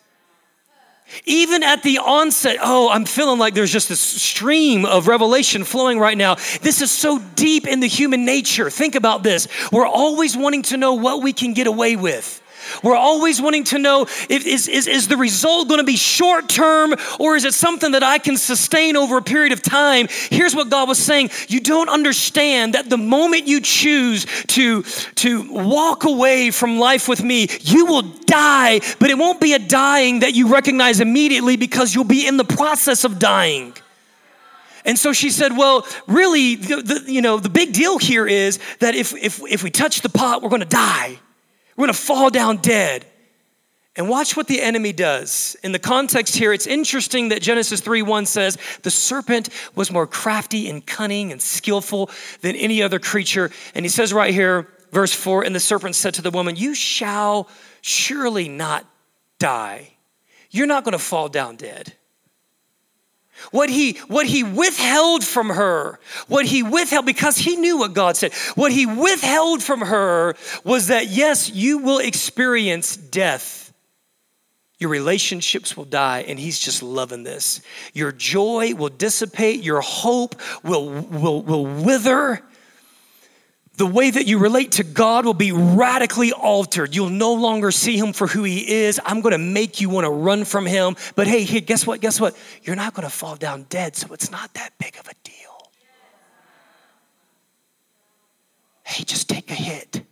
Even 1.24 1.62
at 1.62 1.82
the 1.82 1.98
onset, 1.98 2.56
oh, 2.60 2.90
I'm 2.90 3.04
feeling 3.04 3.38
like 3.38 3.54
there's 3.54 3.72
just 3.72 3.88
this 3.88 4.00
stream 4.00 4.84
of 4.84 5.06
revelation 5.06 5.64
flowing 5.64 5.98
right 5.98 6.18
now. 6.18 6.34
This 6.62 6.82
is 6.82 6.90
so 6.90 7.18
deep 7.36 7.66
in 7.66 7.80
the 7.80 7.86
human 7.86 8.24
nature. 8.24 8.70
Think 8.70 8.94
about 8.94 9.22
this. 9.22 9.48
We're 9.72 9.86
always 9.86 10.36
wanting 10.36 10.62
to 10.62 10.76
know 10.76 10.94
what 10.94 11.22
we 11.22 11.32
can 11.32 11.54
get 11.54 11.66
away 11.66 11.96
with. 11.96 12.42
We're 12.82 12.96
always 12.96 13.40
wanting 13.40 13.64
to 13.64 13.78
know 13.78 14.02
if, 14.02 14.46
is, 14.46 14.68
is, 14.68 14.86
is 14.86 15.08
the 15.08 15.16
result 15.16 15.68
going 15.68 15.80
to 15.80 15.84
be 15.84 15.96
short 15.96 16.48
term 16.48 16.94
or 17.18 17.36
is 17.36 17.44
it 17.44 17.54
something 17.54 17.92
that 17.92 18.02
I 18.02 18.18
can 18.18 18.36
sustain 18.36 18.96
over 18.96 19.18
a 19.18 19.22
period 19.22 19.52
of 19.52 19.62
time? 19.62 20.08
Here's 20.30 20.54
what 20.54 20.70
God 20.70 20.88
was 20.88 20.98
saying 20.98 21.30
You 21.48 21.60
don't 21.60 21.88
understand 21.88 22.74
that 22.74 22.88
the 22.90 22.98
moment 22.98 23.46
you 23.46 23.60
choose 23.60 24.26
to, 24.48 24.82
to 25.16 25.52
walk 25.52 26.04
away 26.04 26.50
from 26.50 26.78
life 26.78 27.08
with 27.08 27.22
me, 27.22 27.48
you 27.60 27.86
will 27.86 28.02
die, 28.02 28.80
but 28.98 29.10
it 29.10 29.18
won't 29.18 29.40
be 29.40 29.54
a 29.54 29.58
dying 29.58 30.20
that 30.20 30.34
you 30.34 30.52
recognize 30.52 31.00
immediately 31.00 31.56
because 31.56 31.94
you'll 31.94 32.04
be 32.04 32.26
in 32.26 32.36
the 32.36 32.44
process 32.44 33.04
of 33.04 33.18
dying. 33.18 33.74
And 34.86 34.96
so 34.96 35.12
she 35.12 35.30
said, 35.30 35.56
Well, 35.56 35.86
really, 36.06 36.54
the, 36.54 36.76
the, 36.76 37.12
you 37.12 37.20
know, 37.20 37.38
the 37.38 37.48
big 37.48 37.72
deal 37.72 37.98
here 37.98 38.26
is 38.26 38.58
that 38.78 38.94
if, 38.94 39.12
if, 39.14 39.42
if 39.42 39.62
we 39.62 39.70
touch 39.70 40.00
the 40.00 40.08
pot, 40.08 40.42
we're 40.42 40.48
going 40.48 40.60
to 40.60 40.66
die. 40.66 41.18
We're 41.76 41.86
going 41.86 41.94
to 41.94 42.00
fall 42.00 42.30
down 42.30 42.58
dead. 42.58 43.06
And 43.96 44.10
watch 44.10 44.36
what 44.36 44.46
the 44.46 44.60
enemy 44.60 44.92
does. 44.92 45.56
In 45.62 45.72
the 45.72 45.78
context 45.78 46.36
here, 46.36 46.52
it's 46.52 46.66
interesting 46.66 47.30
that 47.30 47.40
Genesis 47.40 47.80
3 47.80 48.02
1 48.02 48.26
says, 48.26 48.58
The 48.82 48.90
serpent 48.90 49.48
was 49.74 49.90
more 49.90 50.06
crafty 50.06 50.68
and 50.68 50.84
cunning 50.84 51.32
and 51.32 51.40
skillful 51.40 52.10
than 52.42 52.56
any 52.56 52.82
other 52.82 52.98
creature. 52.98 53.50
And 53.74 53.86
he 53.86 53.88
says 53.88 54.12
right 54.12 54.34
here, 54.34 54.68
verse 54.92 55.14
4 55.14 55.44
And 55.44 55.54
the 55.54 55.60
serpent 55.60 55.94
said 55.94 56.12
to 56.14 56.22
the 56.22 56.30
woman, 56.30 56.56
You 56.56 56.74
shall 56.74 57.48
surely 57.80 58.48
not 58.50 58.84
die. 59.38 59.92
You're 60.50 60.66
not 60.66 60.84
going 60.84 60.92
to 60.92 60.98
fall 60.98 61.30
down 61.30 61.56
dead. 61.56 61.94
What 63.50 63.70
he, 63.70 63.92
what 64.08 64.26
he 64.26 64.42
withheld 64.42 65.24
from 65.24 65.50
her, 65.50 66.00
what 66.26 66.46
he 66.46 66.62
withheld, 66.62 67.06
because 67.06 67.36
he 67.36 67.56
knew 67.56 67.78
what 67.78 67.94
God 67.94 68.16
said, 68.16 68.32
what 68.54 68.72
he 68.72 68.86
withheld 68.86 69.62
from 69.62 69.80
her 69.80 70.34
was 70.64 70.88
that, 70.88 71.08
yes, 71.08 71.50
you 71.50 71.78
will 71.78 71.98
experience 71.98 72.96
death. 72.96 73.72
Your 74.78 74.90
relationships 74.90 75.76
will 75.76 75.86
die, 75.86 76.24
and 76.28 76.38
he's 76.38 76.58
just 76.58 76.82
loving 76.82 77.22
this. 77.22 77.62
Your 77.94 78.12
joy 78.12 78.74
will 78.74 78.90
dissipate, 78.90 79.62
your 79.62 79.80
hope 79.80 80.34
will, 80.62 80.90
will, 80.90 81.42
will 81.42 81.66
wither 81.66 82.42
the 83.76 83.86
way 83.86 84.10
that 84.10 84.26
you 84.26 84.38
relate 84.38 84.72
to 84.72 84.84
God 84.84 85.26
will 85.26 85.34
be 85.34 85.52
radically 85.52 86.32
altered. 86.32 86.94
You'll 86.94 87.10
no 87.10 87.34
longer 87.34 87.70
see 87.70 87.98
him 87.98 88.14
for 88.14 88.26
who 88.26 88.42
he 88.42 88.66
is. 88.66 88.98
I'm 89.04 89.20
going 89.20 89.32
to 89.32 89.38
make 89.38 89.80
you 89.80 89.90
want 89.90 90.06
to 90.06 90.10
run 90.10 90.44
from 90.44 90.64
him. 90.64 90.96
But 91.14 91.26
hey, 91.26 91.44
guess 91.60 91.86
what? 91.86 92.00
Guess 92.00 92.18
what? 92.18 92.36
You're 92.62 92.76
not 92.76 92.94
going 92.94 93.06
to 93.06 93.14
fall 93.14 93.36
down 93.36 93.64
dead, 93.68 93.94
so 93.94 94.12
it's 94.14 94.30
not 94.30 94.52
that 94.54 94.70
big 94.78 94.96
of 94.98 95.06
a 95.08 95.14
deal. 95.22 95.70
Hey, 98.84 99.04
just 99.04 99.28
take 99.28 99.50
a 99.50 99.54
hit 99.54 100.02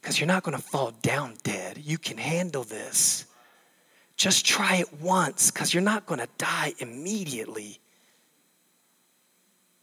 because 0.00 0.18
you're 0.18 0.26
not 0.26 0.42
going 0.42 0.56
to 0.56 0.62
fall 0.62 0.92
down 1.02 1.34
dead. 1.42 1.78
You 1.78 1.98
can 1.98 2.16
handle 2.16 2.64
this. 2.64 3.26
Just 4.16 4.46
try 4.46 4.76
it 4.76 5.00
once 5.00 5.50
because 5.50 5.74
you're 5.74 5.82
not 5.82 6.06
going 6.06 6.20
to 6.20 6.28
die 6.38 6.72
immediately. 6.78 7.80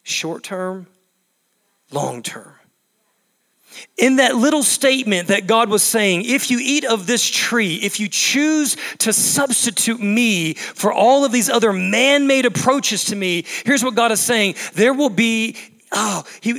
Short 0.04 0.44
term, 0.44 0.88
long 1.92 2.24
term 2.24 2.56
in 3.98 4.18
that 4.18 4.36
little 4.36 4.64
statement 4.64 5.28
that 5.28 5.48
God 5.48 5.70
was 5.70 5.84
saying, 5.84 6.24
if 6.26 6.52
you 6.52 6.60
eat 6.62 6.86
of 6.86 7.08
this 7.08 7.28
tree, 7.28 7.76
if 7.76 8.00
you 8.00 8.08
choose 8.08 8.78
to 9.00 9.14
substitute 9.14 10.00
me 10.00 10.54
for 10.54 10.92
all 10.92 11.26
of 11.26 11.32
these 11.32 11.50
other 11.50 11.74
man 11.74 12.28
made 12.28 12.46
approaches 12.46 13.06
to 13.06 13.16
me, 13.16 13.46
here's 13.66 13.84
what 13.84 13.96
God 13.96 14.12
is 14.12 14.20
saying 14.20 14.56
there 14.74 14.94
will 14.94 15.10
be 15.10 15.56
oh, 15.92 16.24
he 16.42 16.52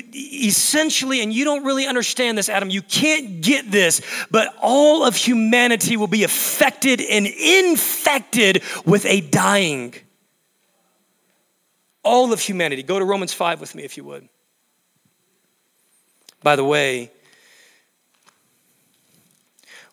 essentially, 0.47 1.23
and 1.23 1.33
you 1.33 1.45
don't 1.45 1.65
really 1.65 1.87
understand 1.87 2.39
this, 2.39 2.49
Adam, 2.49 2.71
you 2.71 2.83
can't 2.83 3.41
get 3.41 3.71
this, 3.71 4.01
but 4.31 4.55
all 4.61 5.05
of 5.05 5.17
humanity 5.17 5.97
will 5.97 6.07
be 6.07 6.25
affected 6.25 7.01
and 7.01 7.27
infected 7.27 8.63
with 8.85 9.05
a 9.07 9.21
dying. 9.21 9.95
All 12.03 12.33
of 12.33 12.41
humanity. 12.41 12.83
Go 12.83 12.99
to 12.99 13.05
Romans 13.05 13.35
5 13.35 13.61
with 13.61 13.75
me, 13.75 13.85
if 13.85 13.97
you 13.97 14.05
would. 14.05 14.29
By 16.43 16.57
the 16.57 16.65
way, 16.65 17.11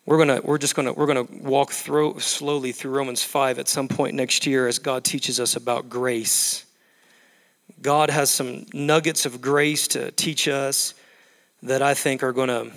we're 0.04 0.18
gonna 0.18 0.40
we're 0.42 0.58
just 0.58 0.76
gonna 0.76 0.92
we're 0.92 1.06
gonna 1.06 1.26
walk 1.42 1.72
through 1.72 2.20
slowly 2.20 2.72
through 2.72 2.92
Romans 2.92 3.24
5 3.24 3.58
at 3.58 3.68
some 3.68 3.88
point 3.88 4.14
next 4.14 4.46
year 4.46 4.68
as 4.68 4.78
God 4.78 5.04
teaches 5.04 5.40
us 5.40 5.56
about 5.56 5.88
grace. 5.88 6.64
God 7.82 8.10
has 8.10 8.30
some 8.30 8.66
nuggets 8.72 9.26
of 9.26 9.40
grace 9.40 9.88
to 9.88 10.12
teach 10.12 10.46
us 10.46 10.94
that 11.62 11.82
I 11.82 11.94
think 11.94 12.22
are 12.22 12.32
to 12.32 12.70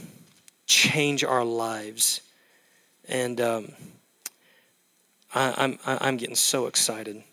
change 0.66 1.24
our 1.24 1.44
lives. 1.44 2.22
And 3.08 3.40
um, 3.40 3.72
I, 5.34 5.54
I'm, 5.58 5.80
I'm 5.86 6.18
getting 6.18 6.36
so 6.36 6.68
excited. 6.68 7.24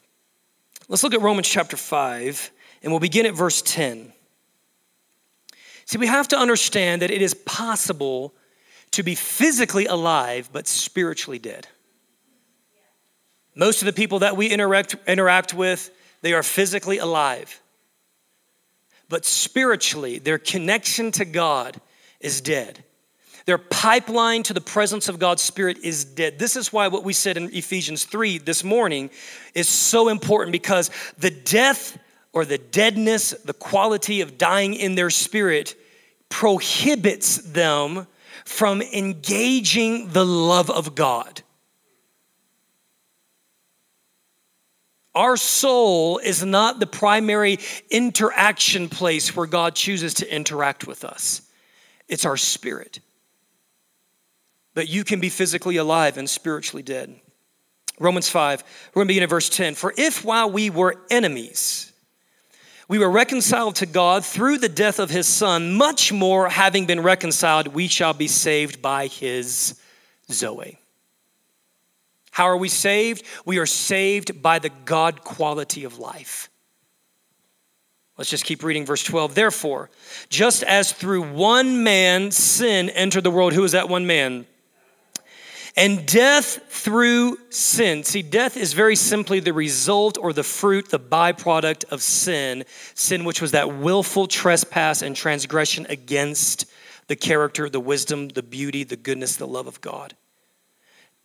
Let's 0.88 1.02
look 1.02 1.14
at 1.14 1.21
Romans 1.21 1.49
chapter 1.49 1.76
5, 1.76 2.50
and 2.83 2.93
we'll 2.93 3.00
begin 3.00 3.26
at 3.26 3.35
verse 3.35 3.62
10. 3.62 4.12
See, 5.87 5.99
we 5.99 6.09
have 6.09 6.28
to 6.28 6.38
understand 6.38 7.02
that 7.02 7.11
it 7.12 7.23
is 7.23 7.33
possible 7.33 8.35
to 8.90 9.02
be 9.02 9.14
physically 9.14 9.87
alive 9.87 10.50
but 10.52 10.66
spiritually 10.66 11.38
dead. 11.38 11.69
Most 13.55 13.83
of 13.83 13.87
the 13.87 13.93
people 13.93 14.19
that 14.19 14.37
we 14.37 14.49
interact, 14.49 14.97
interact 15.07 15.55
with, 15.55 15.90
they 16.23 16.35
are 16.35 16.43
physically 16.43 16.99
alive, 16.99 17.62
but 19.09 19.25
spiritually, 19.25 20.19
their 20.19 20.38
connection 20.38 21.12
to 21.12 21.25
God 21.25 21.81
is 22.21 22.40
dead. 22.40 22.83
Their 23.47 23.59
pipeline 23.59 24.43
to 24.45 24.55
the 24.55 24.61
presence 24.61 25.09
of 25.09 25.21
God's 25.21 25.40
Spirit 25.40 25.78
is 25.85 26.05
dead. 26.05 26.38
This 26.38 26.57
is 26.57 26.73
why 26.73 26.88
what 26.88 27.05
we 27.05 27.12
said 27.12 27.37
in 27.37 27.55
Ephesians 27.55 28.05
3 28.05 28.38
this 28.38 28.64
morning 28.64 29.09
is 29.55 29.69
so 29.69 30.09
important 30.09 30.50
because 30.50 30.90
the 31.16 31.31
death 31.31 31.97
or 32.37 32.45
the 32.45 32.59
deadness, 32.59 33.31
the 33.31 33.55
quality 33.55 34.21
of 34.21 34.37
dying 34.37 34.75
in 34.75 34.95
their 34.95 35.09
spirit 35.09 35.75
prohibits 36.28 37.38
them 37.38 38.07
from 38.45 38.83
engaging 38.83 40.11
the 40.11 40.26
love 40.26 40.69
of 40.69 40.95
God. 40.95 41.40
Our 45.14 45.38
soul 45.38 46.19
is 46.19 46.45
not 46.45 46.78
the 46.78 46.87
primary 46.87 47.59
interaction 47.90 48.90
place 48.90 49.35
where 49.35 49.47
God 49.47 49.75
chooses 49.75 50.12
to 50.14 50.31
interact 50.31 50.87
with 50.87 51.07
us, 51.07 51.40
it's 52.07 52.26
our 52.26 52.37
spirit. 52.37 53.00
But 54.75 54.90
you 54.90 55.05
can 55.05 55.21
be 55.21 55.31
physically 55.31 55.78
alive 55.78 56.19
and 56.19 56.28
spiritually 56.28 56.83
dead. 56.83 57.19
Romans 57.99 58.28
5, 58.28 58.62
we're 58.90 59.00
going 59.00 59.07
to 59.07 59.09
begin 59.09 59.23
at 59.23 59.31
verse 59.31 59.49
10. 59.49 59.75
For 59.75 59.95
if 59.97 60.23
while 60.23 60.50
we 60.50 60.69
were 60.69 60.97
enemies, 61.09 61.95
we 62.88 62.99
were 62.99 63.11
reconciled 63.11 63.76
to 63.76 63.87
God 63.87 64.25
through 64.25 64.59
the 64.59 64.69
death 64.69 64.99
of 64.99 65.11
his 65.11 65.26
son, 65.26 65.73
much 65.75 66.12
more 66.12 66.49
having 66.49 66.87
been 66.87 67.00
reconciled, 67.00 67.69
we 67.69 67.88
shall 67.88 68.14
be 68.14 68.28
saved 68.28 68.81
by 68.81 69.09
his 69.09 69.81
Zoe. 70.31 70.78
How 72.31 72.45
are 72.45 72.57
we 72.57 72.69
saved? 72.69 73.25
We 73.45 73.59
are 73.59 73.66
saved 73.66 74.43
by 74.43 74.59
the 74.59 74.71
God 74.85 75.25
quality 75.25 75.85
of 75.85 75.99
life. 75.99 76.50
Let's 78.19 78.31
just 78.31 78.45
keep 78.45 78.62
reading 78.62 78.87
verse 78.87 79.02
12. 79.02 79.35
Therefore, 79.35 79.90
just 80.28 80.62
as 80.62 80.93
through 80.93 81.33
one 81.33 81.83
man 81.83 82.31
sin 82.31 82.88
entered 82.90 83.25
the 83.25 83.31
world, 83.31 83.52
who 83.52 83.64
is 83.64 83.73
that 83.73 83.88
one 83.88 84.07
man? 84.07 84.47
And 85.76 86.06
death 86.06 86.61
through 86.71 87.38
sin. 87.50 88.02
See, 88.02 88.23
death 88.23 88.56
is 88.56 88.73
very 88.73 88.97
simply 88.97 89.40
the 89.40 89.52
result 89.52 90.16
or 90.16 90.33
the 90.33 90.42
fruit, 90.42 90.88
the 90.88 90.99
byproduct 90.99 91.85
of 91.90 92.00
sin. 92.00 92.64
Sin, 92.95 93.25
which 93.25 93.42
was 93.42 93.50
that 93.50 93.76
willful 93.76 94.26
trespass 94.26 95.02
and 95.02 95.14
transgression 95.14 95.87
against 95.90 96.64
the 97.09 97.16
character, 97.16 97.68
the 97.68 97.80
wisdom, 97.80 98.28
the 98.28 98.42
beauty, 98.42 98.85
the 98.85 98.97
goodness, 98.97 99.37
the 99.37 99.47
love 99.47 99.66
of 99.66 99.83
God. 99.83 100.14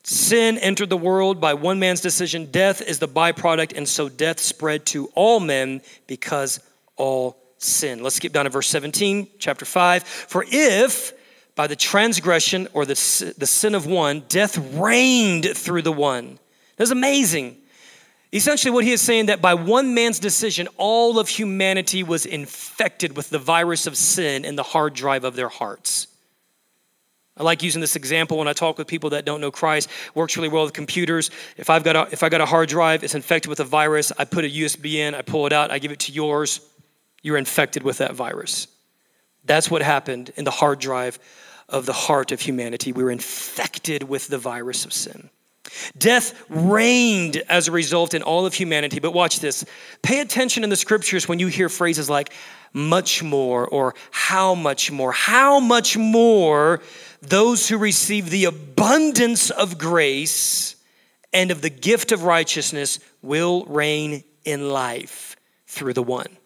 Sin 0.04 0.58
entered 0.58 0.90
the 0.90 0.98
world 0.98 1.40
by 1.40 1.54
one 1.54 1.80
man's 1.80 2.02
decision. 2.02 2.50
Death 2.52 2.82
is 2.82 3.00
the 3.00 3.08
byproduct, 3.08 3.78
and 3.78 3.88
so 3.88 4.10
death 4.10 4.40
spread 4.40 4.86
to 4.88 5.08
all 5.16 5.40
men 5.40 5.82
because 6.08 6.60
all 6.98 7.38
sin. 7.58 8.04
Let's 8.04 8.16
skip 8.16 8.34
down 8.34 8.46
to 8.46 8.50
verse 8.50 8.68
17, 8.68 9.28
chapter 9.40 9.64
5. 9.64 10.04
For 10.04 10.44
if 10.48 11.14
by 11.56 11.68
the 11.68 11.76
transgression 11.76 12.68
or 12.74 12.86
the, 12.86 13.34
the 13.38 13.48
sin 13.48 13.76
of 13.76 13.86
one, 13.86 14.24
death 14.30 14.58
reigned 14.74 15.46
through 15.56 15.82
the 15.82 15.92
one. 15.92 16.40
That's 16.78 16.92
amazing. 16.92 17.58
Essentially, 18.34 18.72
what 18.72 18.86
he 18.86 18.94
is 18.94 19.02
saying 19.02 19.26
that 19.26 19.42
by 19.42 19.54
one 19.54 19.94
man's 19.94 20.18
decision, 20.18 20.68
all 20.78 21.20
of 21.20 21.28
humanity 21.28 22.02
was 22.02 22.26
infected 22.26 23.18
with 23.18 23.30
the 23.30 23.40
virus 23.40 23.88
of 23.88 23.98
sin 23.98 24.46
in 24.46 24.56
the 24.56 24.64
hard 24.64 24.94
drive 24.94 25.26
of 25.26 25.36
their 25.36 25.50
hearts. 25.50 26.08
I 27.36 27.44
like 27.44 27.64
using 27.64 27.82
this 27.82 27.96
example 27.96 28.38
when 28.38 28.48
I 28.48 28.54
talk 28.54 28.78
with 28.78 28.88
people 28.88 29.12
that 29.12 29.26
don't 29.26 29.42
know 29.42 29.52
Christ. 29.52 29.90
Works 30.16 30.38
really 30.38 30.50
well 30.50 30.64
with 30.64 30.74
computers. 30.74 31.32
If 31.58 31.70
I've 31.70 31.84
got 31.84 31.96
a, 31.96 32.08
if 32.12 32.24
I 32.24 32.30
got 32.30 32.40
a 32.40 32.46
hard 32.46 32.70
drive, 32.70 33.04
it's 33.04 33.16
infected 33.16 33.50
with 33.50 33.60
a 33.60 33.66
virus. 33.66 34.12
I 34.18 34.26
put 34.26 34.46
a 34.46 34.50
USB 34.50 34.96
in, 34.96 35.14
I 35.16 35.22
pull 35.22 35.46
it 35.46 35.54
out, 35.54 35.72
I 35.72 35.80
give 35.80 35.92
it 35.92 36.00
to 36.02 36.12
yours. 36.12 36.62
You're 37.22 37.38
infected 37.38 37.84
with 37.84 37.98
that 37.98 38.14
virus. 38.14 38.68
That's 39.44 39.72
what 39.72 39.82
happened 39.82 40.32
in 40.36 40.46
the 40.46 40.52
hard 40.52 40.80
drive 40.80 41.20
of 41.72 41.86
the 41.86 41.94
heart 41.94 42.32
of 42.32 42.42
humanity. 42.42 42.92
We 42.92 43.04
were 43.04 43.12
infected 43.12 44.04
with 44.04 44.28
the 44.28 44.38
virus 44.38 44.86
of 44.86 44.94
sin. 44.94 45.30
Death 45.98 46.34
reigned 46.50 47.38
as 47.50 47.68
a 47.68 47.72
result 47.72 48.14
in 48.14 48.24
all 48.24 48.46
of 48.46 48.54
humanity. 48.54 49.00
But 49.00 49.14
watch 49.14 49.40
this. 49.40 49.64
Pay 50.02 50.20
attention 50.20 50.64
in 50.64 50.70
the 50.70 50.76
scriptures 50.76 51.28
when 51.28 51.40
you 51.40 51.48
hear 51.48 51.70
phrases 51.70 52.10
like 52.10 52.34
much 52.74 53.24
more 53.24 53.68
or 53.68 53.96
how 54.12 54.56
much 54.56 54.92
more. 54.92 55.12
How 55.12 55.60
much 55.60 55.98
more 55.98 56.82
those 57.22 57.68
who 57.68 57.78
receive 57.78 58.30
the 58.30 58.46
abundance 58.46 59.50
of 59.50 59.78
grace 59.78 60.76
and 61.34 61.52
of 61.52 61.62
the 61.62 61.70
gift 61.70 62.12
of 62.12 62.24
righteousness 62.24 63.00
will 63.22 63.66
reign 63.66 64.24
in 64.44 64.70
life 64.70 65.36
through 65.68 65.94
the 65.94 66.04
one, 66.04 66.38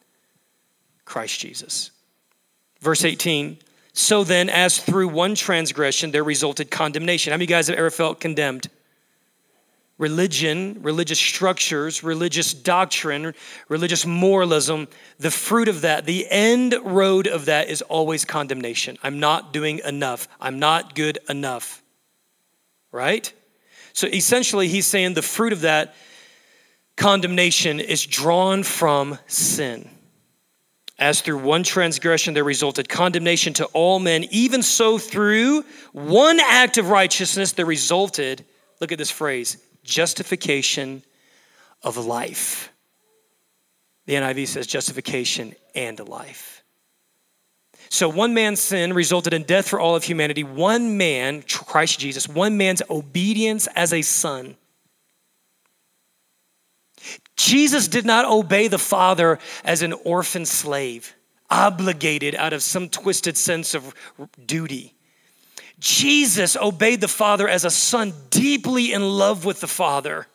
Christ 1.05 1.39
Jesus. 1.39 1.91
Verse 2.81 3.03
18 3.03 3.57
So 3.95 4.23
then, 4.23 4.49
as 4.49 4.77
through 4.77 5.07
one 5.07 5.33
transgression 5.33 6.11
there 6.11 6.23
resulted 6.23 6.69
condemnation. 6.69 7.31
How 7.31 7.35
many 7.35 7.45
of 7.45 7.49
you 7.49 7.55
guys 7.55 7.67
have 7.67 7.77
ever 7.77 7.89
felt 7.89 8.19
condemned? 8.19 8.69
religion, 9.97 10.77
religious 10.81 11.19
structures, 11.19 12.03
religious 12.03 12.53
doctrine, 12.53 13.33
religious 13.69 14.05
moralism, 14.05 14.87
the 15.19 15.31
fruit 15.31 15.67
of 15.67 15.81
that, 15.81 16.05
the 16.05 16.27
end 16.29 16.75
road 16.83 17.27
of 17.27 17.45
that 17.45 17.69
is 17.69 17.81
always 17.83 18.25
condemnation. 18.25 18.97
I'm 19.03 19.19
not 19.19 19.53
doing 19.53 19.79
enough. 19.85 20.27
I'm 20.41 20.59
not 20.59 20.95
good 20.95 21.19
enough. 21.29 21.81
Right? 22.91 23.31
So 23.93 24.07
essentially, 24.07 24.67
he's 24.67 24.85
saying 24.85 25.13
the 25.13 25.21
fruit 25.21 25.53
of 25.53 25.61
that 25.61 25.95
condemnation 26.97 27.79
is 27.79 28.05
drawn 28.05 28.63
from 28.63 29.17
sin. 29.27 29.89
As 30.97 31.21
through 31.21 31.39
one 31.39 31.63
transgression 31.63 32.33
there 32.33 32.43
resulted 32.43 32.87
condemnation 32.87 33.53
to 33.55 33.65
all 33.67 33.99
men, 33.99 34.25
even 34.31 34.63
so 34.63 34.97
through 34.97 35.63
one 35.91 36.39
act 36.39 36.77
of 36.77 36.89
righteousness 36.89 37.51
there 37.51 37.65
resulted, 37.65 38.45
look 38.79 38.91
at 38.91 38.97
this 38.97 39.11
phrase, 39.11 39.57
justification 39.83 41.03
of 41.83 41.97
life. 41.97 42.71
The 44.05 44.13
NIV 44.13 44.47
says 44.47 44.67
justification 44.67 45.55
and 45.73 45.99
life. 46.07 46.63
So, 47.89 48.09
one 48.09 48.33
man's 48.33 48.61
sin 48.61 48.93
resulted 48.93 49.33
in 49.33 49.43
death 49.43 49.67
for 49.67 49.79
all 49.79 49.95
of 49.95 50.03
humanity. 50.03 50.43
One 50.43 50.97
man, 50.97 51.43
Christ 51.43 51.99
Jesus, 51.99 52.27
one 52.27 52.57
man's 52.57 52.81
obedience 52.89 53.67
as 53.75 53.93
a 53.93 54.01
son. 54.01 54.55
Jesus 57.35 57.87
did 57.87 58.05
not 58.05 58.25
obey 58.25 58.67
the 58.67 58.77
Father 58.77 59.39
as 59.63 59.81
an 59.81 59.93
orphan 59.93 60.45
slave, 60.45 61.15
obligated 61.49 62.35
out 62.35 62.53
of 62.53 62.63
some 62.63 62.89
twisted 62.89 63.37
sense 63.37 63.73
of 63.73 63.93
duty. 64.45 64.93
Jesus 65.79 66.55
obeyed 66.55 67.01
the 67.01 67.07
Father 67.07 67.47
as 67.47 67.65
a 67.65 67.69
son, 67.69 68.13
deeply 68.29 68.93
in 68.93 69.01
love 69.01 69.43
with 69.43 69.59
the 69.59 69.67
Father. 69.67 70.27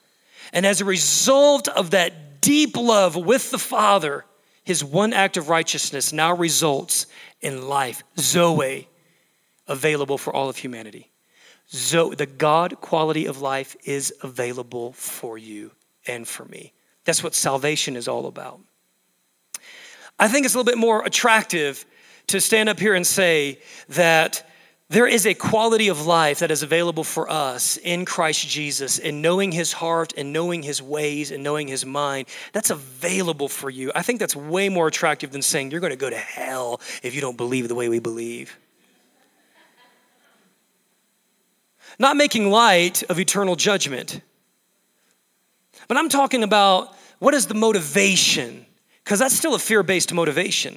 And 0.53 0.67
as 0.67 0.81
a 0.81 0.85
result 0.85 1.69
of 1.69 1.91
that 1.91 2.41
deep 2.41 2.77
love 2.77 3.17
with 3.17 3.51
the 3.51 3.59
Father, 3.59 4.25
his 4.65 4.85
one 4.85 5.13
act 5.13 5.37
of 5.37 5.49
righteousness 5.49 6.13
now 6.13 6.35
results 6.35 7.07
in 7.41 7.69
life, 7.69 8.03
Zoe, 8.19 8.89
available 9.67 10.19
for 10.19 10.35
all 10.35 10.49
of 10.49 10.59
humanity. 10.59 11.11
Zoe, 11.73 12.15
the 12.15 12.27
God 12.27 12.81
quality 12.81 13.27
of 13.27 13.41
life 13.41 13.77
is 13.85 14.13
available 14.23 14.93
for 14.93 15.39
you 15.39 15.71
and 16.07 16.27
for 16.27 16.45
me. 16.45 16.73
That's 17.11 17.25
what 17.25 17.35
salvation 17.35 17.97
is 17.97 18.07
all 18.07 18.27
about. 18.27 18.61
I 20.17 20.29
think 20.29 20.45
it's 20.45 20.55
a 20.55 20.59
little 20.59 20.73
bit 20.73 20.79
more 20.79 21.05
attractive 21.05 21.85
to 22.29 22.41
stand 22.41 22.69
up 22.69 22.79
here 22.79 22.95
and 22.95 23.05
say 23.05 23.59
that 23.89 24.49
there 24.91 25.09
is 25.09 25.27
a 25.27 25.35
quality 25.35 25.89
of 25.89 26.07
life 26.07 26.39
that 26.39 26.53
is 26.53 26.63
available 26.63 27.03
for 27.03 27.29
us 27.29 27.79
in 27.79 28.05
Christ 28.05 28.47
Jesus, 28.47 29.01
in 29.01 29.21
knowing 29.23 29.51
his 29.51 29.73
heart 29.73 30.13
and 30.17 30.33
knowing 30.33 30.63
his 30.63 30.81
ways 30.81 31.33
and 31.33 31.43
knowing 31.43 31.67
his 31.67 31.85
mind. 31.85 32.29
That's 32.53 32.71
available 32.71 33.49
for 33.49 33.71
you. 33.71 33.91
I 33.93 34.03
think 34.03 34.21
that's 34.21 34.37
way 34.37 34.69
more 34.69 34.87
attractive 34.87 35.33
than 35.33 35.43
saying 35.43 35.73
you're 35.73 35.81
going 35.81 35.91
to 35.91 35.97
go 35.97 36.11
to 36.11 36.17
hell 36.17 36.81
if 37.03 37.13
you 37.13 37.21
don't 37.21 37.37
believe 37.37 37.67
the 37.67 37.75
way 37.75 37.89
we 37.89 37.99
believe. 37.99 38.57
Not 41.99 42.17
making 42.17 42.53
light 42.53 43.03
of 43.11 43.19
eternal 43.19 43.57
judgment, 43.57 44.21
but 45.89 45.97
I'm 45.97 46.09
talking 46.09 46.45
about 46.45 46.95
what 47.21 47.35
is 47.35 47.47
the 47.47 47.55
motivation, 47.55 48.67
because 49.05 49.21
that's 49.21 49.37
still 49.37 49.55
a 49.55 49.59
fear 49.59 49.85
based 49.85 50.13
motivation. 50.13 50.77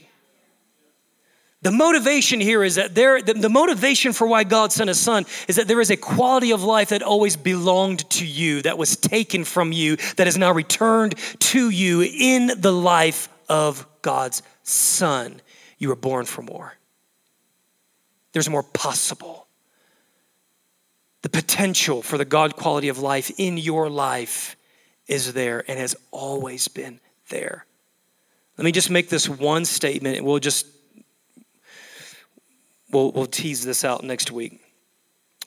The 1.63 1.71
motivation 1.71 2.41
here 2.41 2.61
is 2.61 2.75
that 2.75 2.93
there, 2.93 3.21
the, 3.21 3.33
the, 3.33 3.49
motivation 3.49 4.11
for 4.11 4.27
why 4.27 4.43
God 4.43 4.73
sent 4.73 4.89
his 4.89 4.99
son 4.99 5.25
is 5.47 5.55
that 5.55 5.69
there 5.69 5.79
is 5.79 5.89
a 5.91 5.95
quality 5.95 6.51
of 6.51 6.61
life 6.61 6.89
that 6.89 7.01
always 7.01 7.37
belonged 7.37 8.09
to 8.11 8.25
you, 8.25 8.61
that 8.63 8.77
was 8.77 8.97
taken 8.97 9.45
from 9.45 9.71
you, 9.71 9.95
that 10.17 10.27
is 10.27 10.37
now 10.37 10.51
returned 10.51 11.15
to 11.39 11.69
you 11.69 12.01
in 12.01 12.51
the 12.59 12.73
life 12.73 13.29
of 13.47 13.87
God's 14.01 14.43
son. 14.63 15.39
You 15.77 15.87
were 15.87 15.95
born 15.95 16.25
for 16.25 16.41
more. 16.41 16.73
There's 18.33 18.49
more 18.49 18.63
possible. 18.63 19.47
The 21.21 21.29
potential 21.29 22.01
for 22.01 22.17
the 22.17 22.25
God 22.25 22.57
quality 22.57 22.89
of 22.89 22.99
life 22.99 23.31
in 23.37 23.57
your 23.57 23.89
life 23.89 24.57
is 25.07 25.33
there 25.33 25.63
and 25.67 25.79
has 25.79 25.95
always 26.11 26.67
been 26.67 26.99
there. 27.29 27.65
Let 28.57 28.65
me 28.65 28.71
just 28.71 28.89
make 28.89 29.09
this 29.09 29.27
one 29.27 29.65
statement 29.65 30.17
and 30.17 30.25
we'll 30.25 30.39
just 30.39 30.67
we'll, 32.91 33.11
we'll 33.11 33.25
tease 33.25 33.65
this 33.65 33.83
out 33.83 34.03
next 34.03 34.31
week. 34.31 34.59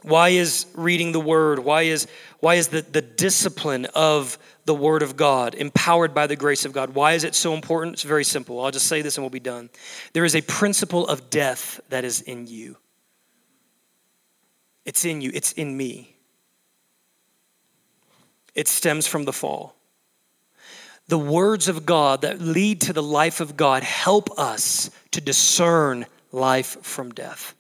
Why 0.03 0.31
is 0.31 0.67
reading 0.75 1.13
the 1.13 1.21
word, 1.21 1.59
why 1.59 1.83
is 1.83 2.07
why 2.41 2.57
is 2.57 2.69
the, 2.69 2.83
the 2.83 3.03
discipline 3.03 3.87
of 3.87 4.39
the 4.67 4.75
word 4.75 5.03
of 5.03 5.17
God, 5.17 5.55
empowered 5.55 6.13
by 6.13 6.27
the 6.27 6.37
grace 6.37 6.65
of 6.65 6.73
God, 6.73 6.91
why 6.95 7.13
is 7.13 7.25
it 7.25 7.35
so 7.35 7.55
important? 7.55 7.95
It's 7.95 8.03
very 8.03 8.25
simple. 8.25 8.61
I'll 8.61 8.73
just 8.73 8.89
say 8.89 9.01
this 9.01 9.17
and 9.17 9.23
we'll 9.23 9.31
be 9.31 9.41
done. 9.41 9.71
There 10.13 10.25
is 10.25 10.35
a 10.35 10.43
principle 10.43 11.07
of 11.07 11.31
death 11.31 11.81
that 11.89 12.05
is 12.05 12.21
in 12.23 12.47
you. 12.49 12.77
It's 14.85 15.05
in 15.05 15.21
you, 15.21 15.31
it's 15.33 15.53
in 15.53 15.77
me. 15.77 16.16
It 18.57 18.67
stems 18.67 19.07
from 19.07 19.27
the 19.27 19.33
fall. 19.33 19.77
The 21.09 21.19
words 21.19 21.69
of 21.69 21.87
God 21.87 22.23
that 22.23 22.41
lead 22.41 22.81
to 22.83 22.93
the 22.93 23.03
life 23.03 23.41
of 23.41 23.57
God 23.57 23.85
help 23.85 24.37
us 24.39 24.91
to 25.13 25.21
discern 25.21 26.07
life 26.33 26.83
from 26.83 27.13
death. 27.13 27.55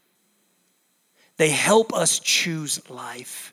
They 1.36 1.50
help 1.50 1.92
us 1.92 2.18
choose 2.18 2.88
life. 2.90 3.52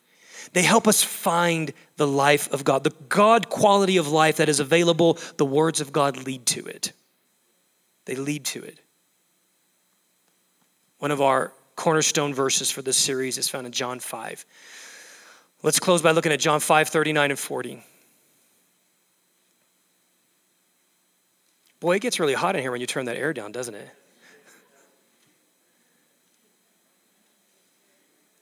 They 0.53 0.63
help 0.63 0.88
us 0.88 1.03
find 1.03 1.73
the 1.97 2.08
life 2.08 2.51
of 2.51 2.63
God. 2.63 2.84
The 2.84 2.95
God 3.10 3.49
quality 3.49 3.97
of 3.97 4.08
life 4.08 4.38
that 4.38 4.49
is 4.49 4.60
available, 4.60 5.19
the 5.38 5.45
words 5.45 5.82
of 5.82 5.91
God 5.91 6.25
lead 6.25 6.45
to 6.47 6.65
it. 6.65 6.93
They 8.06 8.15
lead 8.15 8.45
to 8.45 8.63
it. 8.63 8.79
One 10.99 11.12
of 11.12 11.21
our 11.21 11.53
cornerstone 11.75 12.34
verses 12.34 12.71
for 12.71 12.82
this 12.82 12.97
series 12.97 13.38
is 13.38 13.49
found 13.49 13.65
in 13.65 13.73
John 13.73 13.99
5. 13.99 14.45
Let's 15.63 15.80
close 15.80 16.02
by 16.02 16.12
looking 16.12 16.34
at 16.34 16.41
John 16.41 16.60
5 16.60 16.89
39 16.89 17.32
and 17.32 17.39
40. 17.39 17.84
Boy, 21.80 21.95
it 21.95 22.02
gets 22.02 22.19
really 22.19 22.34
hot 22.34 22.56
in 22.56 22.62
here 22.62 22.71
when 22.71 22.82
you 22.82 22.88
turn 22.88 23.06
that 23.06 23.15
air 23.15 23.34
down, 23.34 23.54
doesn't 23.54 23.76
it? 23.76 23.89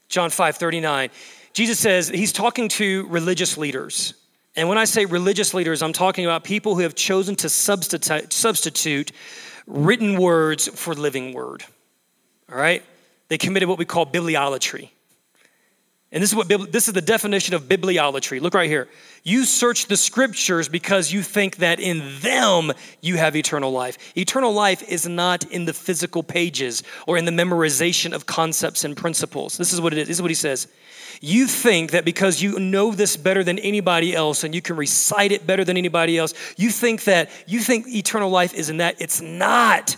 John 0.08 0.30
5 0.30 0.56
39. 0.56 1.10
Jesus 1.52 1.78
says 1.78 2.08
he's 2.08 2.32
talking 2.32 2.68
to 2.70 3.06
religious 3.08 3.56
leaders. 3.56 4.14
And 4.56 4.68
when 4.68 4.76
I 4.76 4.84
say 4.84 5.04
religious 5.06 5.54
leaders, 5.54 5.80
I'm 5.80 5.92
talking 5.92 6.24
about 6.24 6.44
people 6.44 6.74
who 6.74 6.82
have 6.82 6.94
chosen 6.94 7.36
to 7.36 7.48
substitute, 7.48 8.32
substitute 8.32 9.12
written 9.66 10.18
words 10.20 10.68
for 10.68 10.92
living 10.94 11.32
word. 11.32 11.64
All 12.50 12.58
right? 12.58 12.82
They 13.28 13.38
committed 13.38 13.68
what 13.68 13.78
we 13.78 13.84
call 13.84 14.06
bibliolatry. 14.06 14.90
And 16.12 16.22
this 16.22 16.30
is 16.30 16.36
what 16.36 16.48
this 16.70 16.88
is 16.88 16.94
the 16.94 17.00
definition 17.00 17.54
of 17.54 17.62
bibliolatry. 17.62 18.38
Look 18.38 18.52
right 18.52 18.68
here. 18.68 18.86
You 19.22 19.46
search 19.46 19.86
the 19.86 19.96
scriptures 19.96 20.68
because 20.68 21.10
you 21.10 21.22
think 21.22 21.56
that 21.56 21.80
in 21.80 22.20
them 22.20 22.72
you 23.00 23.16
have 23.16 23.34
eternal 23.34 23.72
life. 23.72 23.96
Eternal 24.14 24.52
life 24.52 24.82
is 24.90 25.08
not 25.08 25.50
in 25.50 25.64
the 25.64 25.72
physical 25.72 26.22
pages 26.22 26.82
or 27.06 27.16
in 27.16 27.24
the 27.24 27.30
memorization 27.30 28.12
of 28.12 28.26
concepts 28.26 28.84
and 28.84 28.94
principles. 28.94 29.56
This 29.56 29.72
is 29.72 29.80
what 29.80 29.94
it 29.94 30.00
is. 30.00 30.08
This 30.08 30.18
is 30.18 30.22
what 30.22 30.30
he 30.30 30.34
says. 30.34 30.68
You 31.22 31.46
think 31.46 31.92
that 31.92 32.04
because 32.04 32.42
you 32.42 32.58
know 32.58 32.92
this 32.92 33.16
better 33.16 33.42
than 33.42 33.58
anybody 33.60 34.14
else 34.14 34.44
and 34.44 34.54
you 34.54 34.60
can 34.60 34.76
recite 34.76 35.32
it 35.32 35.46
better 35.46 35.64
than 35.64 35.78
anybody 35.78 36.18
else, 36.18 36.34
you 36.58 36.70
think 36.70 37.04
that 37.04 37.30
you 37.46 37.60
think 37.60 37.86
eternal 37.88 38.28
life 38.28 38.52
is 38.52 38.68
in 38.68 38.78
that. 38.78 39.00
It's 39.00 39.22
not. 39.22 39.96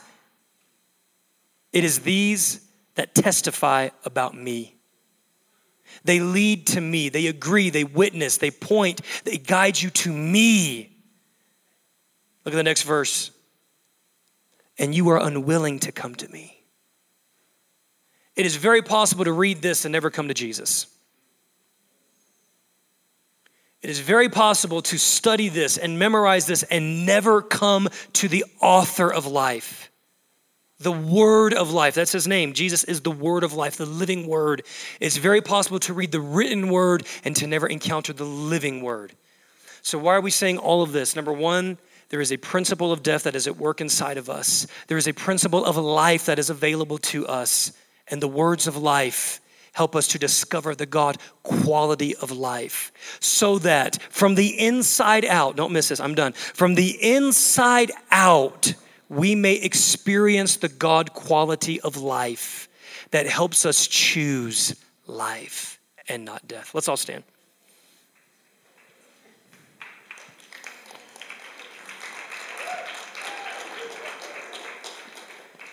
It 1.73 1.83
is 1.83 2.01
these 2.01 2.61
that 2.95 3.17
testify 3.17 3.89
about 4.05 4.37
me. 4.37 4.77
They 6.05 6.21
lead 6.21 6.69
to 6.69 6.81
me. 6.81 7.09
They 7.09 7.27
agree. 7.27 7.71
They 7.71 7.85
witness. 7.85 8.37
They 8.37 8.51
point. 8.51 9.01
They 9.25 9.39
guide 9.39 9.81
you 9.81 9.91
to 9.91 10.13
me. 10.13 10.97
Look 12.45 12.55
at 12.55 12.57
the 12.57 12.63
next 12.63 12.83
verse. 12.83 13.31
And 14.79 14.95
you 14.95 15.09
are 15.11 15.21
unwilling 15.21 15.81
to 15.81 15.93
come 15.93 16.15
to 16.17 16.29
me. 16.29 16.63
It 18.37 18.45
is 18.45 18.57
very 18.57 18.83
possible 18.83 19.25
to 19.25 19.33
read 19.33 19.63
this 19.63 19.85
and 19.85 19.93
never 19.93 20.11
come 20.11 20.29
to 20.29 20.35
Jesus. 20.35 20.87
It 23.81 23.91
is 23.91 24.01
very 24.01 24.29
possible 24.29 24.83
to 24.83 24.99
study 24.99 25.49
this 25.49 25.79
and 25.79 25.99
memorize 25.99 26.47
this 26.47 26.63
and 26.65 27.07
never 27.07 27.43
come 27.43 27.89
to 28.15 28.29
the 28.29 28.45
author 28.61 29.13
of 29.13 29.27
life 29.27 29.91
the 30.81 30.93
word 30.93 31.55
of 31.55 31.71
life. 31.71 31.95
That's 31.95 32.13
his 32.13 32.27
name. 32.27 32.53
Jesus 32.53 32.85
is 32.85 33.01
the 33.01 33.11
word 33.11 33.45
of 33.45 33.53
life, 33.53 33.77
the 33.77 33.87
living 33.87 34.27
word. 34.27 34.63
It's 35.01 35.17
very 35.17 35.41
possible 35.41 35.79
to 35.81 35.95
read 35.95 36.13
the 36.13 36.21
written 36.21 36.69
word 36.69 37.07
and 37.25 37.35
to 37.37 37.47
never 37.47 37.67
encounter 37.67 38.13
the 38.13 38.25
living 38.25 38.83
word. 38.83 39.13
So, 39.83 39.99
why 39.99 40.15
are 40.15 40.21
we 40.21 40.31
saying 40.31 40.59
all 40.59 40.83
of 40.83 40.93
this? 40.93 41.15
Number 41.15 41.33
one, 41.33 41.79
there 42.09 42.21
is 42.21 42.33
a 42.33 42.37
principle 42.37 42.93
of 42.93 43.03
death 43.03 43.25
that 43.25 43.35
is 43.35 43.47
at 43.47 43.57
work 43.57 43.81
inside 43.81 44.19
of 44.19 44.31
us, 44.31 44.67
there 44.89 44.99
is 44.99 45.09
a 45.09 45.13
principle 45.13 45.65
of 45.65 45.77
life 45.77 46.27
that 46.27 46.39
is 46.39 46.51
available 46.51 46.99
to 46.99 47.27
us, 47.27 47.73
and 48.09 48.21
the 48.21 48.29
words 48.29 48.67
of 48.67 48.77
life 48.77 49.41
help 49.73 49.97
us 49.97 50.09
to 50.09 50.19
discover 50.19 50.75
the 50.75 50.87
God 50.87 51.19
quality 51.43 52.15
of 52.17 52.31
life 52.31 52.93
so 53.21 53.59
that 53.59 54.01
from 54.11 54.37
the 54.37 54.59
inside 54.59 55.25
out, 55.25 55.57
don't 55.57 55.73
miss 55.73 55.89
this, 55.89 56.01
I'm 56.01 56.15
done. 56.15 56.33
From 56.33 56.77
the 56.77 56.97
inside 57.03 57.91
out, 58.11 58.75
we 59.15 59.35
may 59.35 59.55
experience 59.55 60.57
the 60.57 60.69
God 60.69 61.13
quality 61.13 61.81
of 61.81 61.97
life 61.97 62.69
that 63.13 63.27
helps 63.27 63.65
us 63.65 63.87
choose 63.87 64.75
life 65.07 65.79
and 66.09 66.25
not 66.25 66.47
death. 66.49 66.75
Let's 66.75 66.89
all 66.89 66.97
stand. 66.97 67.23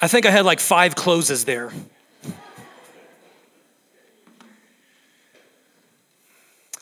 I 0.04 0.08
think 0.08 0.26
I 0.26 0.32
had 0.32 0.46
like 0.46 0.60
five 0.60 0.96
closes 0.96 1.46
there. 1.46 1.72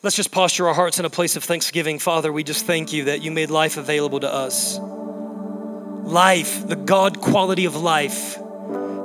Let's 0.02 0.15
just 0.15 0.32
posture 0.32 0.69
our 0.69 0.74
hearts 0.74 1.00
in 1.00 1.06
a 1.06 1.10
place 1.10 1.36
of 1.36 1.43
thanksgiving. 1.43 2.00
Father, 2.00 2.32
we 2.32 2.43
just 2.43 2.65
thank 2.65 2.93
you 2.93 3.06
that 3.06 3.22
you 3.22 3.32
made 3.32 3.50
life 3.50 3.76
available 3.76 4.22
to 4.22 4.34
us 4.34 4.80
life, 6.10 6.67
the 6.67 6.76
God 6.76 7.22
quality 7.22 7.65
of 7.65 7.76
life, 7.76 8.36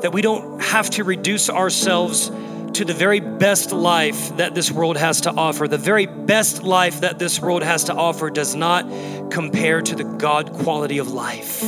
that 0.02 0.12
we 0.12 0.22
don't 0.22 0.60
have 0.60 0.90
to 0.90 1.04
reduce 1.04 1.48
ourselves 1.48 2.30
to 2.74 2.84
the 2.84 2.92
very 2.92 3.20
best 3.20 3.72
life 3.72 4.36
that 4.36 4.54
this 4.54 4.70
world 4.70 4.96
has 4.96 5.22
to 5.22 5.30
offer. 5.30 5.68
The 5.68 5.78
very 5.78 6.06
best 6.06 6.62
life 6.62 7.02
that 7.02 7.18
this 7.18 7.40
world 7.40 7.62
has 7.62 7.84
to 7.84 7.94
offer 7.94 8.30
does 8.30 8.54
not 8.54 8.84
compare 9.30 9.80
to 9.80 9.94
the 9.94 10.04
God 10.04 10.52
quality 10.52 10.98
of 10.98 11.12
life. 11.12 11.60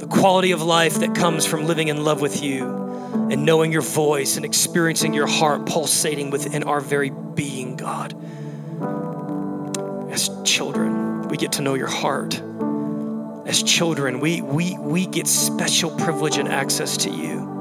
The 0.00 0.06
quality 0.08 0.52
of 0.52 0.62
life 0.62 1.00
that 1.00 1.14
comes 1.14 1.44
from 1.44 1.66
living 1.66 1.88
in 1.88 2.04
love 2.04 2.22
with 2.22 2.42
you 2.42 2.64
and 3.30 3.44
knowing 3.44 3.70
your 3.70 3.82
voice 3.82 4.36
and 4.36 4.44
experiencing 4.44 5.12
your 5.12 5.26
heart 5.26 5.66
pulsating 5.66 6.30
within 6.30 6.62
our 6.62 6.80
very 6.80 7.10
being, 7.10 7.76
God. 7.76 8.14
As 10.10 10.30
children, 10.44 11.28
we 11.28 11.36
get 11.36 11.52
to 11.52 11.62
know 11.62 11.74
your 11.74 11.88
heart 11.88 12.40
as 13.48 13.62
children, 13.62 14.20
we, 14.20 14.42
we, 14.42 14.76
we 14.78 15.06
get 15.06 15.26
special 15.26 15.90
privilege 15.90 16.36
and 16.36 16.48
access 16.48 16.98
to 16.98 17.10
you. 17.10 17.56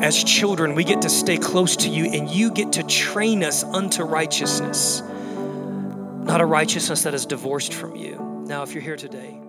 As 0.00 0.22
children, 0.22 0.76
we 0.76 0.84
get 0.84 1.02
to 1.02 1.10
stay 1.10 1.36
close 1.36 1.74
to 1.78 1.88
you 1.88 2.04
and 2.04 2.30
you 2.30 2.52
get 2.52 2.74
to 2.74 2.84
train 2.84 3.42
us 3.42 3.64
unto 3.64 4.04
righteousness, 4.04 5.02
not 5.02 6.40
a 6.40 6.46
righteousness 6.46 7.02
that 7.02 7.12
is 7.12 7.26
divorced 7.26 7.74
from 7.74 7.96
you. 7.96 8.44
Now, 8.46 8.62
if 8.62 8.72
you're 8.72 8.84
here 8.84 8.96
today 8.96 9.40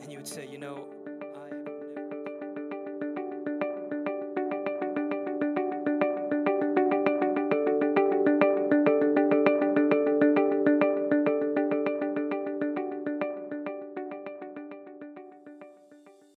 and 0.00 0.12
you 0.12 0.18
would 0.18 0.28
say, 0.28 0.46
you 0.46 0.58
know, 0.58 0.86